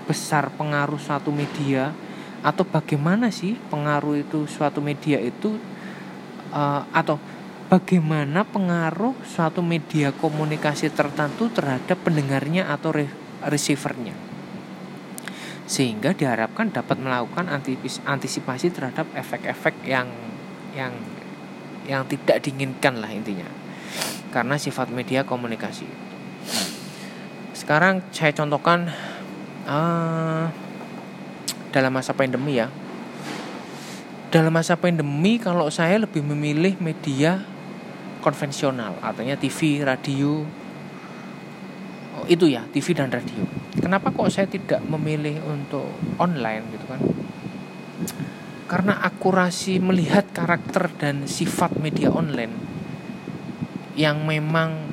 besar 0.04 0.52
pengaruh 0.52 1.00
suatu 1.00 1.32
media 1.32 1.96
atau 2.44 2.68
bagaimana 2.68 3.32
sih 3.32 3.56
pengaruh 3.72 4.20
itu 4.20 4.44
suatu 4.44 4.84
media 4.84 5.16
itu 5.16 5.56
uh, 6.52 6.84
atau 6.92 7.16
bagaimana 7.72 8.44
pengaruh 8.44 9.16
suatu 9.24 9.64
media 9.64 10.12
komunikasi 10.12 10.92
tertentu 10.92 11.48
terhadap 11.48 11.96
pendengarnya 12.04 12.68
atau 12.68 12.92
re 12.92 13.08
receivernya. 13.48 14.12
Sehingga 15.64 16.12
diharapkan 16.12 16.68
dapat 16.68 17.00
melakukan 17.00 17.48
antisipasi 18.04 18.68
terhadap 18.68 19.08
efek-efek 19.16 19.88
yang 19.88 20.12
yang 20.76 20.92
yang 21.88 22.04
tidak 22.04 22.44
diinginkan 22.44 23.00
lah 23.00 23.08
intinya 23.08 23.61
karena 24.32 24.56
sifat 24.56 24.88
media 24.88 25.22
komunikasi. 25.28 25.84
Sekarang 27.52 28.00
saya 28.10 28.32
contohkan 28.32 28.88
uh, 29.68 30.48
dalam 31.70 31.92
masa 31.92 32.16
pandemi 32.16 32.58
ya. 32.58 32.72
Dalam 34.32 34.48
masa 34.48 34.80
pandemi 34.80 35.36
kalau 35.36 35.68
saya 35.68 36.00
lebih 36.00 36.24
memilih 36.24 36.80
media 36.80 37.44
konvensional 38.24 38.96
artinya 39.04 39.36
TV 39.36 39.84
radio. 39.84 40.48
Oh, 42.16 42.24
itu 42.24 42.48
ya 42.48 42.64
TV 42.72 42.96
dan 42.96 43.12
radio. 43.12 43.44
Kenapa 43.76 44.08
kok 44.08 44.32
saya 44.32 44.48
tidak 44.48 44.80
memilih 44.88 45.36
untuk 45.44 45.92
online 46.16 46.64
gitu 46.72 46.86
kan? 46.88 47.00
Karena 48.64 49.04
akurasi 49.04 49.76
melihat 49.84 50.24
karakter 50.32 50.88
dan 50.96 51.28
sifat 51.28 51.76
media 51.76 52.08
online 52.08 52.71
yang 53.98 54.24
memang 54.24 54.88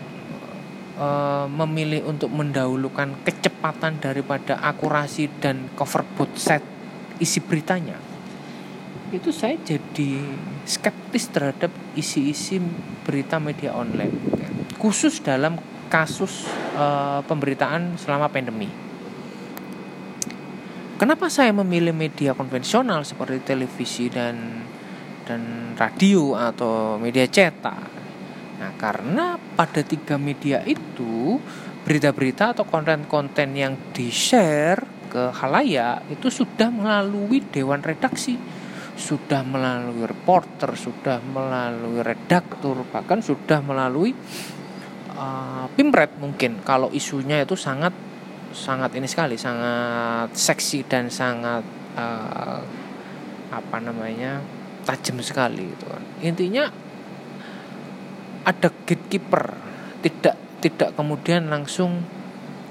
e, 0.99 1.07
memilih 1.47 2.07
untuk 2.07 2.31
mendahulukan 2.31 3.23
kecepatan 3.23 3.99
daripada 4.03 4.59
akurasi 4.59 5.31
dan 5.39 5.71
cover 5.75 6.03
both 6.15 6.35
set 6.35 6.63
isi 7.19 7.39
beritanya. 7.43 7.95
Itu 9.09 9.33
saya 9.33 9.57
jadi 9.59 10.21
skeptis 10.67 11.33
terhadap 11.33 11.73
isi-isi 11.97 12.62
berita 13.03 13.41
media 13.41 13.73
online 13.73 14.13
khusus 14.79 15.19
dalam 15.19 15.59
kasus 15.91 16.47
e, 16.75 16.85
pemberitaan 17.27 17.99
selama 17.99 18.31
pandemi. 18.31 18.71
Kenapa 20.99 21.31
saya 21.31 21.55
memilih 21.55 21.95
media 21.95 22.35
konvensional 22.35 23.07
seperti 23.07 23.55
televisi 23.55 24.12
dan 24.12 24.67
dan 25.23 25.71
radio 25.79 26.35
atau 26.35 26.99
media 26.99 27.23
cetak? 27.23 27.98
Nah, 28.60 28.76
karena 28.76 29.39
pada 29.56 29.80
tiga 29.82 30.19
media 30.19 30.60
itu 30.67 31.39
berita-berita 31.88 32.52
atau 32.54 32.67
konten-konten 32.67 33.56
yang 33.56 33.74
di-share 33.95 34.84
ke 35.10 35.34
halayak 35.34 36.06
itu 36.12 36.30
sudah 36.30 36.69
melalui 36.69 37.41
dewan 37.50 37.82
redaksi, 37.82 38.38
sudah 39.00 39.41
melalui 39.41 40.06
reporter, 40.06 40.76
sudah 40.76 41.24
melalui 41.24 42.04
redaktur, 42.04 42.84
bahkan 42.91 43.24
sudah 43.24 43.63
melalui 43.63 44.13
uh, 45.15 45.65
pimpret 45.74 46.13
mungkin. 46.19 46.62
Kalau 46.62 46.91
isunya 46.91 47.41
itu 47.41 47.56
sangat 47.58 47.95
sangat 48.50 48.98
ini 48.98 49.06
sekali 49.06 49.38
sangat 49.38 50.34
seksi 50.34 50.82
dan 50.89 51.08
sangat 51.13 51.62
uh, 51.93 52.62
apa 53.50 53.78
namanya 53.82 54.41
tajam 54.86 55.22
sekali 55.22 55.69
itu 55.69 55.86
kan. 55.86 56.04
Intinya 56.22 56.88
ada 58.49 58.73
gatekeeper 58.73 59.53
tidak 60.01 60.35
tidak 60.59 60.89
kemudian 60.97 61.45
langsung 61.53 62.01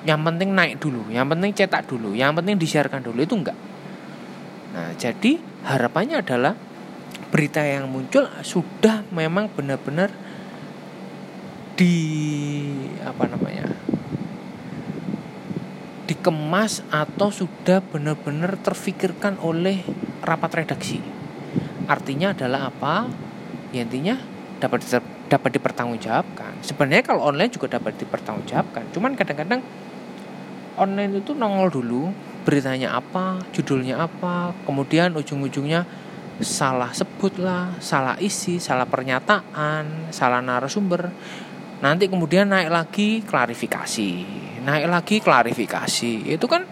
yang 0.02 0.18
penting 0.26 0.50
naik 0.50 0.82
dulu 0.82 1.06
yang 1.14 1.30
penting 1.30 1.54
cetak 1.54 1.86
dulu 1.86 2.18
yang 2.18 2.34
penting 2.34 2.58
disiarkan 2.58 3.06
dulu 3.06 3.22
itu 3.22 3.34
enggak 3.38 3.58
nah 4.74 4.90
jadi 4.98 5.38
harapannya 5.62 6.18
adalah 6.18 6.58
berita 7.30 7.62
yang 7.62 7.86
muncul 7.86 8.26
sudah 8.42 9.06
memang 9.14 9.46
benar-benar 9.54 10.10
di 11.78 11.94
apa 13.06 13.24
namanya 13.30 13.70
dikemas 16.08 16.80
atau 16.88 17.28
sudah 17.28 17.84
benar-benar 17.84 18.56
terfikirkan 18.64 19.36
oleh 19.44 19.84
rapat 20.24 20.64
redaksi. 20.64 21.04
Artinya 21.84 22.32
adalah 22.32 22.72
apa? 22.72 23.04
Ya 23.76 23.84
intinya 23.84 24.16
dapat 24.58 24.84
dapat 25.30 25.50
dipertanggungjawabkan. 25.54 26.62
Sebenarnya 26.62 27.04
kalau 27.06 27.26
online 27.26 27.50
juga 27.50 27.78
dapat 27.78 27.96
dipertanggungjawabkan. 27.98 28.90
Cuman 28.94 29.14
kadang-kadang 29.14 29.62
online 30.78 31.22
itu 31.22 31.34
nongol 31.34 31.70
dulu 31.70 32.02
beritanya 32.42 32.96
apa, 32.96 33.42
judulnya 33.54 34.02
apa, 34.02 34.56
kemudian 34.66 35.14
ujung-ujungnya 35.14 35.86
salah 36.38 36.94
sebut 36.94 37.38
lah, 37.42 37.74
salah 37.82 38.14
isi, 38.22 38.62
salah 38.62 38.86
pernyataan, 38.86 40.10
salah 40.14 40.38
narasumber. 40.38 41.10
Nanti 41.78 42.10
kemudian 42.10 42.50
naik 42.50 42.70
lagi 42.74 43.22
klarifikasi 43.22 44.10
naik 44.68 44.84
lagi 44.84 45.16
klarifikasi 45.24 46.28
itu 46.28 46.46
kan 46.50 46.68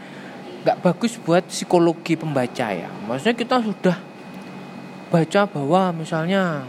nggak 0.67 0.79
bagus 0.85 1.17
buat 1.17 1.49
psikologi 1.49 2.19
pembaca 2.19 2.69
ya 2.75 2.93
maksudnya 3.09 3.33
kita 3.33 3.57
sudah 3.65 3.97
baca 5.09 5.41
bahwa 5.49 5.97
misalnya 5.97 6.67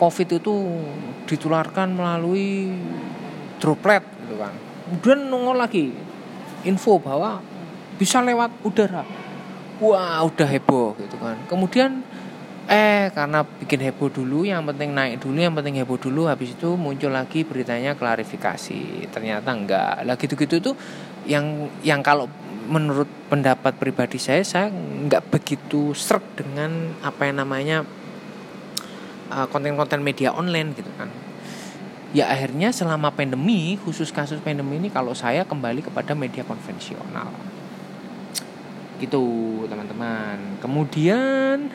covid 0.00 0.40
itu 0.40 0.54
ditularkan 1.28 1.92
melalui 1.92 2.72
droplet 3.60 4.00
gitu 4.00 4.40
kan. 4.40 4.56
Kemudian 4.88 5.28
nongol 5.28 5.60
lagi 5.60 5.92
info 6.64 6.96
bahwa 6.96 7.44
bisa 8.00 8.24
lewat 8.24 8.64
udara. 8.64 9.04
Wah 9.76 10.24
udah 10.24 10.48
heboh 10.48 10.96
gitu 10.96 11.20
kan. 11.20 11.36
Kemudian 11.44 12.00
eh 12.70 13.12
karena 13.12 13.44
bikin 13.44 13.82
heboh 13.82 14.08
dulu 14.08 14.46
yang 14.46 14.62
penting 14.62 14.94
naik 14.94 15.20
dulu 15.20 15.36
yang 15.36 15.52
penting 15.52 15.82
heboh 15.82 15.98
dulu 15.98 16.30
habis 16.30 16.56
itu 16.56 16.80
muncul 16.80 17.12
lagi 17.12 17.44
beritanya 17.44 17.92
klarifikasi. 17.92 19.12
Ternyata 19.12 19.52
enggak. 19.52 20.00
Lah 20.08 20.16
gitu-gitu 20.16 20.72
tuh 20.72 20.74
yang 21.28 21.68
yang 21.84 22.00
kalau 22.00 22.24
menurut 22.70 23.08
pendapat 23.28 23.76
pribadi 23.76 24.16
saya 24.16 24.46
saya 24.46 24.70
nggak 24.70 25.28
begitu 25.28 25.90
serak 25.92 26.22
dengan 26.38 26.94
apa 27.02 27.26
yang 27.26 27.42
namanya 27.42 27.82
uh, 29.30 29.46
konten-konten 29.48 30.02
media 30.04 30.34
online 30.34 30.74
gitu 30.76 30.90
kan 30.98 31.08
ya 32.10 32.26
akhirnya 32.26 32.74
selama 32.74 33.14
pandemi 33.14 33.78
khusus 33.78 34.10
kasus 34.10 34.42
pandemi 34.42 34.82
ini 34.82 34.90
kalau 34.90 35.14
saya 35.14 35.46
kembali 35.46 35.86
kepada 35.86 36.12
media 36.18 36.42
konvensional 36.42 37.30
gitu 38.98 39.22
teman-teman 39.70 40.60
kemudian 40.60 41.70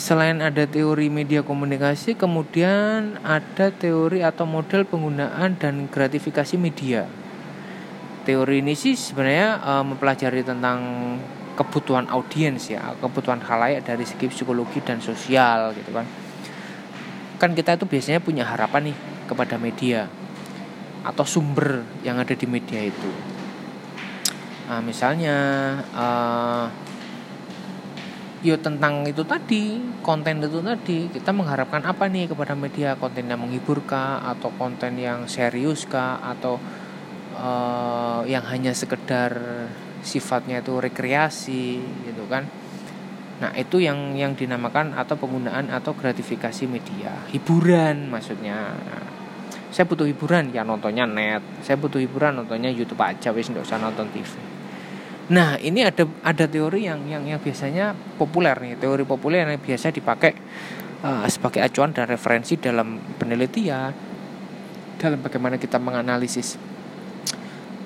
Selain 0.00 0.40
ada 0.40 0.64
teori 0.64 1.10
media 1.10 1.44
komunikasi, 1.44 2.16
kemudian 2.16 3.18
ada 3.26 3.68
teori 3.68 4.24
atau 4.24 4.46
model 4.46 4.88
penggunaan 4.88 5.60
dan 5.60 5.92
gratifikasi 5.92 6.54
media. 6.54 7.04
Teori 8.22 8.64
ini 8.64 8.72
sih 8.72 8.96
sebenarnya 8.96 9.60
e, 9.60 9.72
mempelajari 9.84 10.40
tentang 10.40 10.78
kebutuhan 11.52 12.08
audiens 12.08 12.70
ya, 12.72 12.96
kebutuhan 13.02 13.44
khalayak 13.44 13.84
dari 13.84 14.06
segi 14.08 14.30
psikologi 14.32 14.80
dan 14.80 15.02
sosial 15.02 15.76
gitu 15.76 15.92
kan. 15.92 16.08
Kan 17.40 17.56
kita 17.56 17.80
itu 17.80 17.88
biasanya 17.88 18.20
punya 18.20 18.44
harapan 18.44 18.92
nih 18.92 18.96
kepada 19.24 19.56
media 19.56 20.12
atau 21.00 21.24
sumber 21.24 21.80
yang 22.04 22.20
ada 22.20 22.36
di 22.36 22.44
media 22.44 22.84
itu. 22.84 23.08
Nah, 24.68 24.84
misalnya 24.84 25.36
uh, 25.96 26.68
yo 28.44 28.60
tentang 28.60 29.08
itu 29.08 29.24
tadi 29.24 29.80
konten 30.04 30.44
itu 30.44 30.60
tadi 30.60 31.08
kita 31.08 31.32
mengharapkan 31.32 31.80
apa 31.88 32.12
nih 32.12 32.28
kepada 32.28 32.52
media? 32.52 33.00
Konten 33.00 33.32
yang 33.32 33.40
menghibur 33.40 33.88
kah? 33.88 34.20
Atau 34.20 34.52
konten 34.60 35.00
yang 35.00 35.24
serius 35.24 35.88
kah? 35.88 36.20
Atau 36.20 36.60
uh, 37.40 38.20
yang 38.28 38.44
hanya 38.44 38.76
sekedar 38.76 39.32
sifatnya 40.04 40.60
itu 40.64 40.76
rekreasi 40.76 41.80
gitu 42.08 42.24
kan 42.28 42.48
nah 43.40 43.50
itu 43.56 43.80
yang 43.80 44.12
yang 44.14 44.36
dinamakan 44.36 44.92
atau 44.92 45.16
penggunaan 45.16 45.72
atau 45.72 45.96
gratifikasi 45.96 46.68
media. 46.68 47.24
Hiburan 47.32 48.12
maksudnya. 48.12 48.76
Saya 49.70 49.86
butuh 49.86 50.04
hiburan 50.04 50.50
ya 50.50 50.66
nontonnya 50.66 51.06
net. 51.06 51.40
Saya 51.62 51.78
butuh 51.78 52.02
hiburan 52.02 52.36
nontonnya 52.36 52.68
YouTube 52.68 53.00
aja 53.00 53.30
wis 53.32 53.48
nggak 53.48 53.64
usah 53.64 53.78
nonton 53.78 54.10
TV 54.10 54.50
Nah, 55.30 55.54
ini 55.62 55.86
ada 55.86 56.10
ada 56.26 56.44
teori 56.50 56.90
yang 56.90 57.06
yang 57.06 57.22
yang 57.22 57.38
biasanya 57.38 57.94
populer 58.18 58.58
nih, 58.58 58.74
teori 58.82 59.06
populer 59.06 59.46
yang 59.46 59.62
biasa 59.62 59.94
dipakai 59.94 60.34
uh, 61.06 61.22
sebagai 61.30 61.62
acuan 61.62 61.94
dan 61.94 62.10
referensi 62.10 62.58
dalam 62.58 62.98
penelitian 63.14 63.94
dalam 65.00 65.22
bagaimana 65.24 65.56
kita 65.56 65.80
menganalisis 65.80 66.60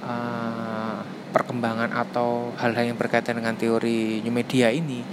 uh, 0.03 0.99
perkembangan 1.31 1.95
atau 1.95 2.51
hal-hal 2.59 2.91
yang 2.91 2.99
berkaitan 2.99 3.39
dengan 3.39 3.55
teori 3.55 4.19
new 4.25 4.35
media 4.35 4.73
ini, 4.75 5.05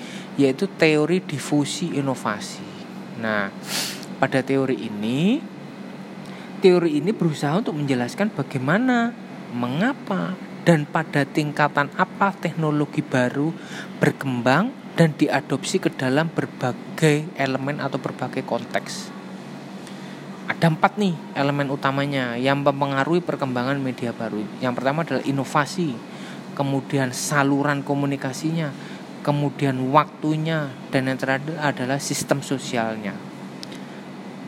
yaitu 0.42 0.66
teori 0.66 1.22
difusi 1.22 1.94
inovasi. 1.94 2.66
Nah, 3.22 3.54
pada 4.18 4.42
teori 4.42 4.90
ini 4.90 5.38
teori 6.62 6.98
ini 6.98 7.14
berusaha 7.14 7.58
untuk 7.58 7.78
menjelaskan 7.78 8.34
bagaimana, 8.34 9.14
mengapa, 9.54 10.34
dan 10.62 10.86
pada 10.86 11.26
tingkatan 11.26 11.90
apa 11.98 12.34
teknologi 12.38 13.02
baru 13.02 13.50
berkembang 13.98 14.70
dan 14.94 15.18
diadopsi 15.18 15.82
ke 15.82 15.90
dalam 15.90 16.30
berbagai 16.30 17.26
elemen 17.34 17.82
atau 17.82 17.98
berbagai 17.98 18.46
konteks. 18.46 19.10
Ada 20.46 20.70
empat 20.70 21.02
nih 21.02 21.18
elemen 21.34 21.74
utamanya 21.74 22.38
yang 22.38 22.62
mempengaruhi 22.62 23.24
perkembangan 23.26 23.82
media 23.82 24.14
baru. 24.14 24.46
Yang 24.62 24.74
pertama 24.78 25.02
adalah 25.02 25.24
inovasi, 25.26 25.98
kemudian 26.54 27.16
saluran 27.16 27.82
komunikasinya, 27.82 28.70
kemudian 29.22 29.78
waktunya, 29.94 30.74
dan 30.90 31.10
yang 31.10 31.18
terakhir 31.18 31.58
adalah 31.62 31.98
sistem 32.02 32.42
sosialnya. 32.42 33.14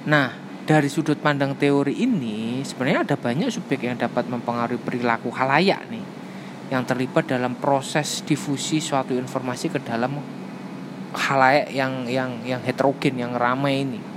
Nah, 0.04 0.44
dari 0.64 0.88
sudut 0.88 1.20
pandang 1.20 1.60
teori 1.60 2.04
ini 2.04 2.64
sebenarnya 2.64 3.04
ada 3.04 3.18
banyak 3.20 3.52
subjek 3.52 3.84
yang 3.84 4.00
dapat 4.00 4.28
mempengaruhi 4.32 4.80
perilaku 4.80 5.28
halayak 5.32 5.84
nih 5.92 6.06
yang 6.72 6.88
terlibat 6.88 7.28
dalam 7.28 7.60
proses 7.60 8.24
difusi 8.24 8.80
suatu 8.80 9.14
informasi 9.14 9.68
ke 9.70 9.80
dalam 9.84 10.18
halayak 11.14 11.70
yang 11.70 12.08
yang 12.10 12.42
yang 12.48 12.62
heterogen 12.64 13.20
yang 13.20 13.36
ramai 13.36 13.86
ini. 13.86 14.12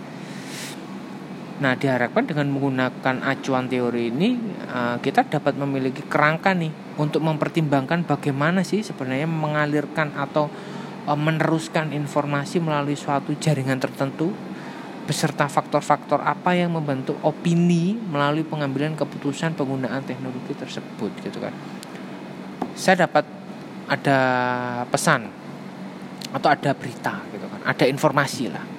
Nah, 1.56 1.72
diharapkan 1.72 2.28
dengan 2.28 2.52
menggunakan 2.52 3.24
acuan 3.24 3.64
teori 3.64 4.12
ini 4.12 4.36
eh, 4.68 4.96
kita 5.00 5.24
dapat 5.24 5.56
memiliki 5.56 6.04
kerangka 6.04 6.52
nih 6.52 6.68
untuk 7.00 7.24
mempertimbangkan 7.24 8.04
bagaimana 8.04 8.60
sih 8.60 8.84
sebenarnya 8.84 9.24
mengalirkan 9.24 10.12
atau 10.12 10.52
eh, 11.08 11.16
meneruskan 11.16 11.96
informasi 11.96 12.60
melalui 12.60 12.92
suatu 12.92 13.32
jaringan 13.32 13.80
tertentu 13.80 14.36
beserta 15.08 15.46
faktor-faktor 15.48 16.20
apa 16.20 16.52
yang 16.52 16.76
membentuk 16.76 17.16
opini 17.22 17.94
melalui 17.94 18.42
pengambilan 18.42 18.98
keputusan 18.98 19.54
penggunaan 19.56 20.04
teknologi 20.04 20.52
tersebut 20.52 21.14
gitu 21.24 21.40
kan. 21.40 21.54
Saya 22.76 23.08
dapat 23.08 23.24
ada 23.88 24.18
pesan 24.92 25.30
atau 26.36 26.48
ada 26.52 26.74
berita 26.76 27.22
gitu 27.32 27.46
kan, 27.48 27.60
ada 27.64 27.84
informasi 27.88 28.50
lah. 28.52 28.75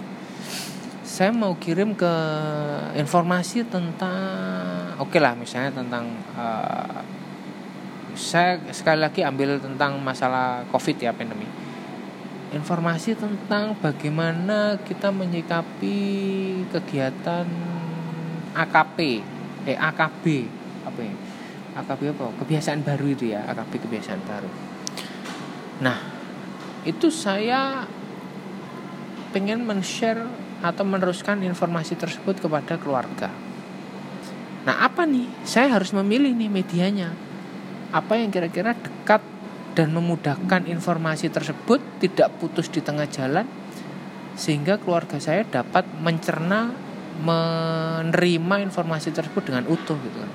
Saya 1.18 1.34
mau 1.34 1.58
kirim 1.58 1.98
ke 1.98 2.14
informasi 2.94 3.66
tentang 3.66 4.94
oke 5.02 5.10
okay 5.10 5.18
lah 5.18 5.34
misalnya 5.34 5.74
tentang 5.74 6.14
uh, 6.38 7.02
saya 8.14 8.62
sekali 8.70 9.02
lagi 9.02 9.26
ambil 9.26 9.58
tentang 9.58 9.98
masalah 9.98 10.62
Covid 10.70 11.02
ya 11.02 11.10
pandemi. 11.18 11.50
Informasi 12.54 13.18
tentang 13.18 13.74
bagaimana 13.82 14.78
kita 14.86 15.10
menyikapi 15.10 15.98
kegiatan 16.70 17.50
AKP 18.54 18.98
eh 19.74 19.74
AKB 19.74 20.24
apa 20.86 21.00
ya? 21.02 21.14
AKB 21.82 22.02
apa? 22.14 22.26
Kebiasaan 22.46 22.86
baru 22.86 23.10
itu 23.10 23.34
ya 23.34 23.42
AKB 23.58 23.90
kebiasaan 23.90 24.22
baru. 24.22 24.50
Nah 25.82 25.98
itu 26.86 27.10
saya 27.10 27.90
pengen 29.34 29.66
men-share 29.66 30.46
atau 30.62 30.84
meneruskan 30.84 31.46
informasi 31.46 31.94
tersebut 31.94 32.42
kepada 32.42 32.82
keluarga. 32.82 33.30
Nah 34.68 34.84
apa 34.84 35.08
nih? 35.08 35.30
Saya 35.48 35.80
harus 35.80 35.96
memilih 35.96 36.36
nih 36.36 36.52
medianya. 36.52 37.16
Apa 37.96 38.20
yang 38.20 38.34
kira-kira 38.34 38.76
dekat 38.76 39.24
dan 39.78 39.94
memudahkan 39.94 40.68
informasi 40.68 41.30
tersebut 41.30 41.80
tidak 42.02 42.34
putus 42.42 42.68
di 42.68 42.82
tengah 42.82 43.06
jalan 43.08 43.46
sehingga 44.38 44.78
keluarga 44.82 45.18
saya 45.18 45.46
dapat 45.46 45.88
mencerna 46.02 46.74
menerima 47.18 48.56
informasi 48.70 49.10
tersebut 49.10 49.50
dengan 49.50 49.66
utuh 49.72 49.98
gitu 49.98 50.18
kan. 50.20 50.32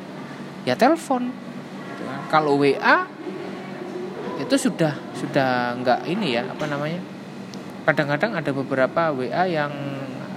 Ya 0.66 0.74
telepon. 0.74 1.30
Gitu 1.30 2.02
kan. 2.06 2.18
kalau 2.30 2.58
WA 2.58 3.06
itu 4.42 4.54
sudah 4.58 4.98
sudah 5.14 5.78
nggak 5.78 6.00
ini 6.10 6.40
ya 6.40 6.48
apa 6.48 6.64
namanya? 6.66 6.98
Kadang-kadang 7.86 8.38
ada 8.38 8.50
beberapa 8.54 9.10
WA 9.14 9.44
yang 9.46 9.70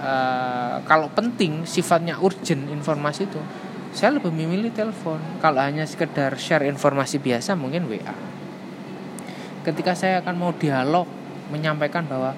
uh, 0.00 0.82
kalau 0.84 1.08
penting 1.12 1.64
sifatnya 1.68 2.16
urgent 2.20 2.68
informasi 2.68 3.28
itu 3.28 3.40
saya 3.96 4.12
lebih 4.12 4.28
memilih 4.28 4.76
telepon. 4.76 5.16
Kalau 5.40 5.64
hanya 5.64 5.88
sekedar 5.88 6.36
share 6.36 6.68
informasi 6.68 7.16
biasa 7.16 7.56
mungkin 7.56 7.88
WA 7.88 8.36
ketika 9.66 9.98
saya 9.98 10.22
akan 10.22 10.34
mau 10.38 10.54
dialog 10.54 11.10
menyampaikan 11.50 12.06
bahwa 12.06 12.30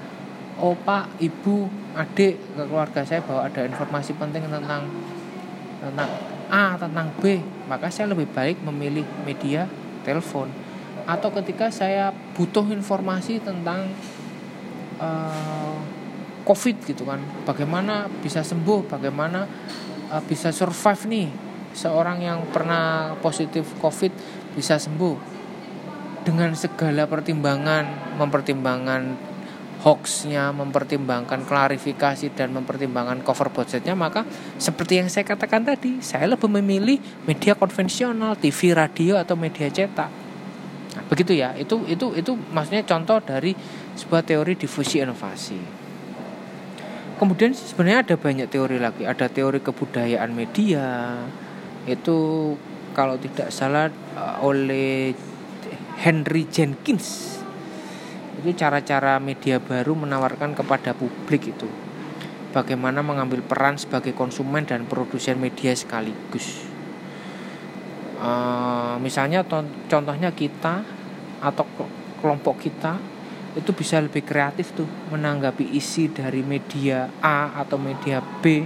oh 0.57 0.73
pak 0.73 1.21
ibu 1.21 1.69
adik 1.93 2.41
ke 2.41 2.63
keluarga 2.65 3.05
saya 3.05 3.21
bahwa 3.21 3.45
ada 3.45 3.69
informasi 3.69 4.17
penting 4.17 4.49
tentang 4.49 4.89
tentang 5.79 6.11
A 6.49 6.81
tentang 6.81 7.13
B 7.21 7.45
maka 7.69 7.93
saya 7.93 8.17
lebih 8.17 8.33
baik 8.33 8.65
memilih 8.65 9.05
media 9.29 9.69
telepon. 10.09 10.49
Atau 11.05 11.29
ketika 11.37 11.69
saya 11.69 12.17
butuh 12.33 12.65
informasi 12.73 13.45
tentang 13.45 13.93
uh, 14.97 15.77
COVID 16.49 16.77
gitu 16.89 17.05
kan. 17.05 17.21
Bagaimana 17.45 18.09
bisa 18.09 18.41
sembuh? 18.41 18.89
Bagaimana 18.89 19.45
uh, 20.09 20.23
bisa 20.25 20.49
survive 20.49 21.05
nih? 21.05 21.29
Seorang 21.77 22.25
yang 22.25 22.49
pernah 22.49 23.13
positif 23.21 23.69
COVID 23.85 24.13
bisa 24.57 24.81
sembuh. 24.81 25.37
Dengan 26.25 26.57
segala 26.57 27.05
pertimbangan 27.05 28.17
mempertimbangkan 28.17 29.29
hoaxnya 29.79 30.51
mempertimbangkan 30.51 31.47
klarifikasi 31.47 32.35
dan 32.35 32.51
mempertimbangkan 32.51 33.23
cover 33.23 33.47
budgetnya 33.55 33.95
maka 33.95 34.27
seperti 34.59 34.99
yang 34.99 35.07
saya 35.07 35.23
katakan 35.23 35.63
tadi 35.63 36.03
saya 36.03 36.35
lebih 36.35 36.51
memilih 36.51 36.99
media 37.31 37.55
konvensional 37.55 38.35
TV 38.35 38.75
radio 38.75 39.15
atau 39.15 39.39
media 39.39 39.71
cetak. 39.71 40.11
Nah, 40.99 41.05
begitu 41.07 41.31
ya. 41.39 41.55
Itu 41.55 41.87
itu 41.87 42.11
itu 42.19 42.35
maksudnya 42.51 42.83
contoh 42.83 43.23
dari 43.23 43.55
sebuah 43.95 44.27
teori 44.27 44.59
difusi 44.59 44.99
inovasi 44.99 45.78
kemudian 47.19 47.53
sebenarnya 47.53 48.07
ada 48.07 48.17
banyak 48.17 48.47
teori 48.49 48.79
lagi. 48.79 49.03
Ada 49.05 49.27
teori 49.29 49.59
kebudayaan 49.59 50.31
media. 50.33 51.19
Itu 51.85 52.55
kalau 52.95 53.19
tidak 53.19 53.51
salah 53.51 53.91
eh, 53.91 54.37
oleh 54.41 55.13
Henry 55.99 56.47
Jenkins. 56.47 57.39
Itu 58.39 58.55
cara-cara 58.55 59.19
media 59.19 59.59
baru 59.59 59.99
menawarkan 59.99 60.55
kepada 60.55 60.95
publik 60.95 61.51
itu. 61.51 61.67
Bagaimana 62.55 63.03
mengambil 63.03 63.43
peran 63.45 63.77
sebagai 63.77 64.15
konsumen 64.15 64.65
dan 64.65 64.87
produsen 64.89 65.37
media 65.37 65.75
sekaligus. 65.75 66.65
Uh, 68.19 68.99
misalnya 68.99 69.47
contohnya 69.87 70.35
kita 70.35 70.83
atau 71.39 71.63
kelompok 72.19 72.67
kita 72.67 72.99
itu 73.57 73.71
bisa 73.73 74.03
lebih 74.03 74.27
kreatif 74.27 74.77
tuh 74.77 74.85
menanggapi 75.15 75.73
isi 75.73 76.13
dari 76.13 76.45
media 76.45 77.09
A 77.23 77.57
atau 77.57 77.81
media 77.81 78.21
B. 78.21 78.61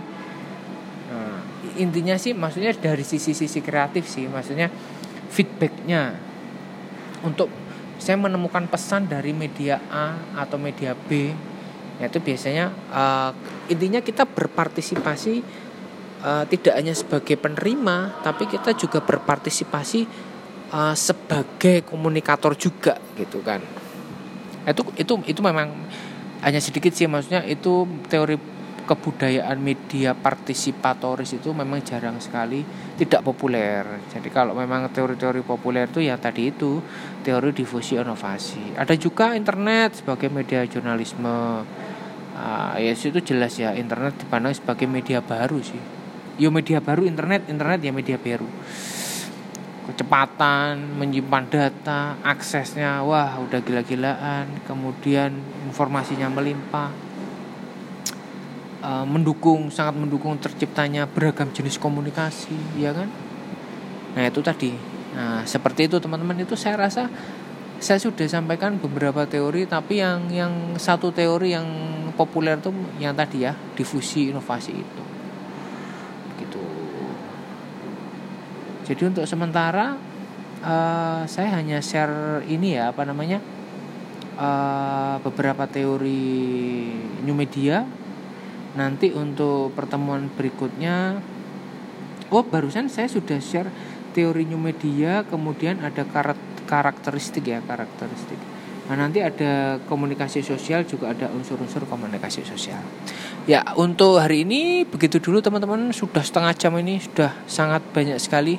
Nah, 1.12 1.38
intinya 1.78 2.18
sih 2.18 2.34
maksudnya 2.34 2.74
dari 2.74 3.06
sisi-sisi 3.06 3.62
kreatif 3.62 4.10
sih 4.10 4.26
maksudnya 4.26 4.72
feedbacknya. 5.30 6.18
Untuk 7.22 7.46
saya 8.02 8.18
menemukan 8.18 8.66
pesan 8.66 9.06
dari 9.06 9.30
media 9.30 9.78
A 9.86 10.18
atau 10.34 10.58
media 10.58 10.98
B 10.98 11.30
yaitu 12.02 12.18
biasanya 12.18 12.74
uh, 12.90 13.30
intinya 13.70 14.02
kita 14.02 14.26
berpartisipasi 14.26 15.38
uh, 16.26 16.44
tidak 16.50 16.74
hanya 16.74 16.98
sebagai 16.98 17.38
penerima 17.38 18.18
tapi 18.26 18.50
kita 18.50 18.74
juga 18.74 18.98
berpartisipasi 18.98 20.00
uh, 20.74 20.98
sebagai 20.98 21.86
komunikator 21.86 22.58
juga 22.58 22.98
gitu 23.14 23.38
kan 23.46 23.62
itu 24.66 24.82
itu 24.94 25.12
itu 25.26 25.40
memang 25.42 25.74
hanya 26.42 26.58
sedikit 26.58 26.90
sih 26.94 27.06
maksudnya 27.06 27.46
itu 27.46 27.86
teori 28.10 28.38
kebudayaan 28.82 29.62
media 29.62 30.12
partisipatoris 30.12 31.38
itu 31.38 31.54
memang 31.54 31.80
jarang 31.86 32.18
sekali 32.18 32.66
tidak 32.98 33.22
populer. 33.22 33.86
Jadi 34.10 34.28
kalau 34.28 34.58
memang 34.58 34.90
teori-teori 34.90 35.46
populer 35.46 35.86
itu 35.86 36.02
ya 36.02 36.18
tadi 36.18 36.50
itu 36.50 36.82
teori 37.22 37.54
difusi 37.54 37.94
inovasi. 37.94 38.74
Ada 38.74 38.98
juga 38.98 39.38
internet 39.38 40.02
sebagai 40.02 40.28
media 40.28 40.66
jurnalisme. 40.66 41.62
Uh, 42.32 42.74
ya 42.80 42.96
itu 42.96 43.20
jelas 43.22 43.54
ya 43.60 43.76
internet 43.76 44.18
dipandang 44.18 44.56
sebagai 44.56 44.90
media 44.90 45.22
baru 45.22 45.62
sih. 45.62 45.78
Yo 46.40 46.50
media 46.50 46.82
baru 46.82 47.06
internet, 47.06 47.46
internet 47.46 47.78
ya 47.84 47.92
media 47.94 48.18
baru. 48.18 48.48
Kecepatan 49.82 50.94
menyimpan 50.94 51.44
data, 51.50 52.14
aksesnya 52.22 53.02
wah 53.02 53.34
udah 53.42 53.58
gila-gilaan, 53.58 54.62
kemudian 54.62 55.34
informasinya 55.66 56.30
melimpah. 56.30 56.90
Uh, 58.82 59.06
mendukung 59.06 59.70
sangat 59.70 59.94
mendukung 59.94 60.34
terciptanya 60.42 61.06
beragam 61.06 61.46
jenis 61.54 61.78
komunikasi 61.78 62.58
ya 62.74 62.90
kan? 62.90 63.06
Nah 64.18 64.26
itu 64.26 64.42
tadi. 64.42 64.74
Nah 65.14 65.46
seperti 65.46 65.86
itu 65.86 66.02
teman-teman. 66.02 66.42
Itu 66.42 66.58
saya 66.58 66.90
rasa 66.90 67.06
saya 67.82 67.98
sudah 67.98 68.30
sampaikan 68.30 68.78
beberapa 68.78 69.26
teori 69.26 69.66
tapi 69.66 69.98
yang 69.98 70.30
yang 70.30 70.78
satu 70.78 71.10
teori 71.10 71.50
yang 71.50 71.66
populer 72.14 72.54
tuh 72.62 72.70
yang 73.02 73.10
tadi 73.10 73.42
ya 73.42 73.58
difusi 73.74 74.30
inovasi 74.30 74.70
itu 74.70 75.04
gitu 76.38 76.62
jadi 78.82 79.02
untuk 79.06 79.24
sementara 79.30 79.94
uh, 80.62 81.22
saya 81.30 81.54
hanya 81.54 81.78
share 81.78 82.42
ini 82.50 82.74
ya 82.74 82.90
apa 82.90 83.06
namanya 83.06 83.38
uh, 84.38 85.22
beberapa 85.22 85.70
teori 85.70 86.42
new 87.22 87.36
media. 87.36 87.86
Nanti 88.72 89.12
untuk 89.12 89.76
pertemuan 89.76 90.32
berikutnya 90.32 91.20
oh 92.32 92.42
barusan 92.42 92.88
saya 92.88 93.06
sudah 93.06 93.36
share 93.38 93.68
teori 94.16 94.48
new 94.48 94.56
media 94.56 95.28
kemudian 95.28 95.84
ada 95.84 96.08
karakteristik 96.64 97.44
ya 97.52 97.60
karakteristik 97.60 98.40
nah 98.90 98.98
nanti 98.98 99.22
ada 99.22 99.78
komunikasi 99.86 100.42
sosial 100.42 100.82
juga 100.82 101.14
ada 101.14 101.30
unsur-unsur 101.30 101.86
komunikasi 101.86 102.42
sosial. 102.42 102.82
Ya 103.46 103.62
untuk 103.74 104.22
hari 104.22 104.46
ini 104.46 104.86
begitu 104.86 105.18
dulu 105.18 105.42
teman-teman. 105.42 105.90
Sudah 105.90 106.22
setengah 106.22 106.54
jam 106.54 106.74
ini 106.78 107.02
sudah 107.02 107.34
sangat 107.50 107.82
banyak 107.90 108.18
sekali. 108.22 108.58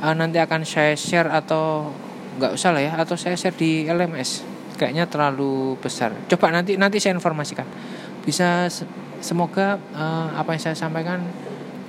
Uh, 0.00 0.16
nanti 0.16 0.40
akan 0.40 0.64
saya 0.64 0.96
share 0.96 1.28
atau 1.28 1.92
nggak 2.40 2.56
usah 2.56 2.72
lah 2.72 2.80
ya 2.80 2.92
atau 2.96 3.20
saya 3.20 3.36
share 3.36 3.52
di 3.52 3.84
LMS 3.84 4.44
kayaknya 4.80 5.04
terlalu 5.04 5.76
besar. 5.76 6.16
Coba 6.28 6.48
nanti 6.48 6.80
nanti 6.80 6.96
saya 6.96 7.12
informasikan. 7.12 7.68
Bisa 8.24 8.72
semoga 9.20 9.76
uh, 9.92 10.32
apa 10.32 10.56
yang 10.56 10.62
saya 10.64 10.76
sampaikan 10.76 11.20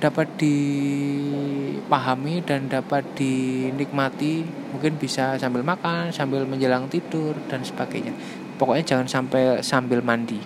dapat 0.02 0.34
dipahami 0.34 2.42
dan 2.42 2.66
dapat 2.66 3.06
dinikmati 3.14 4.42
mungkin 4.74 4.98
bisa 4.98 5.38
sambil 5.38 5.62
makan 5.62 6.10
sambil 6.10 6.42
menjelang 6.42 6.90
tidur 6.90 7.38
dan 7.46 7.62
sebagainya. 7.62 8.10
Pokoknya 8.58 8.82
jangan 8.82 9.06
sampai 9.06 9.62
sambil 9.62 10.02
mandi. 10.02 10.42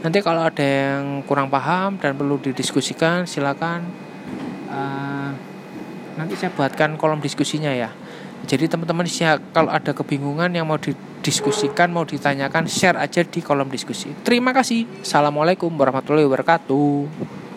Nanti 0.00 0.24
kalau 0.24 0.48
ada 0.48 0.64
yang 0.64 1.20
kurang 1.28 1.52
paham 1.52 2.00
dan 2.00 2.16
perlu 2.16 2.40
didiskusikan 2.40 3.28
silakan 3.28 3.84
uh, 4.72 5.36
nanti 6.16 6.40
saya 6.40 6.48
buatkan 6.56 6.96
kolom 6.96 7.20
diskusinya 7.20 7.68
ya. 7.68 7.92
Jadi 8.48 8.64
teman-teman 8.70 9.04
kalau 9.52 9.68
ada 9.68 9.92
kebingungan 9.92 10.48
yang 10.54 10.64
mau 10.64 10.78
didiskusikan 10.80 11.92
mau 11.92 12.08
ditanyakan 12.08 12.64
share 12.70 12.96
aja 12.96 13.20
di 13.26 13.42
kolom 13.44 13.68
diskusi. 13.68 14.08
Terima 14.24 14.56
kasih. 14.56 15.04
Assalamualaikum 15.04 15.68
warahmatullahi 15.76 16.24
wabarakatuh 16.24 17.47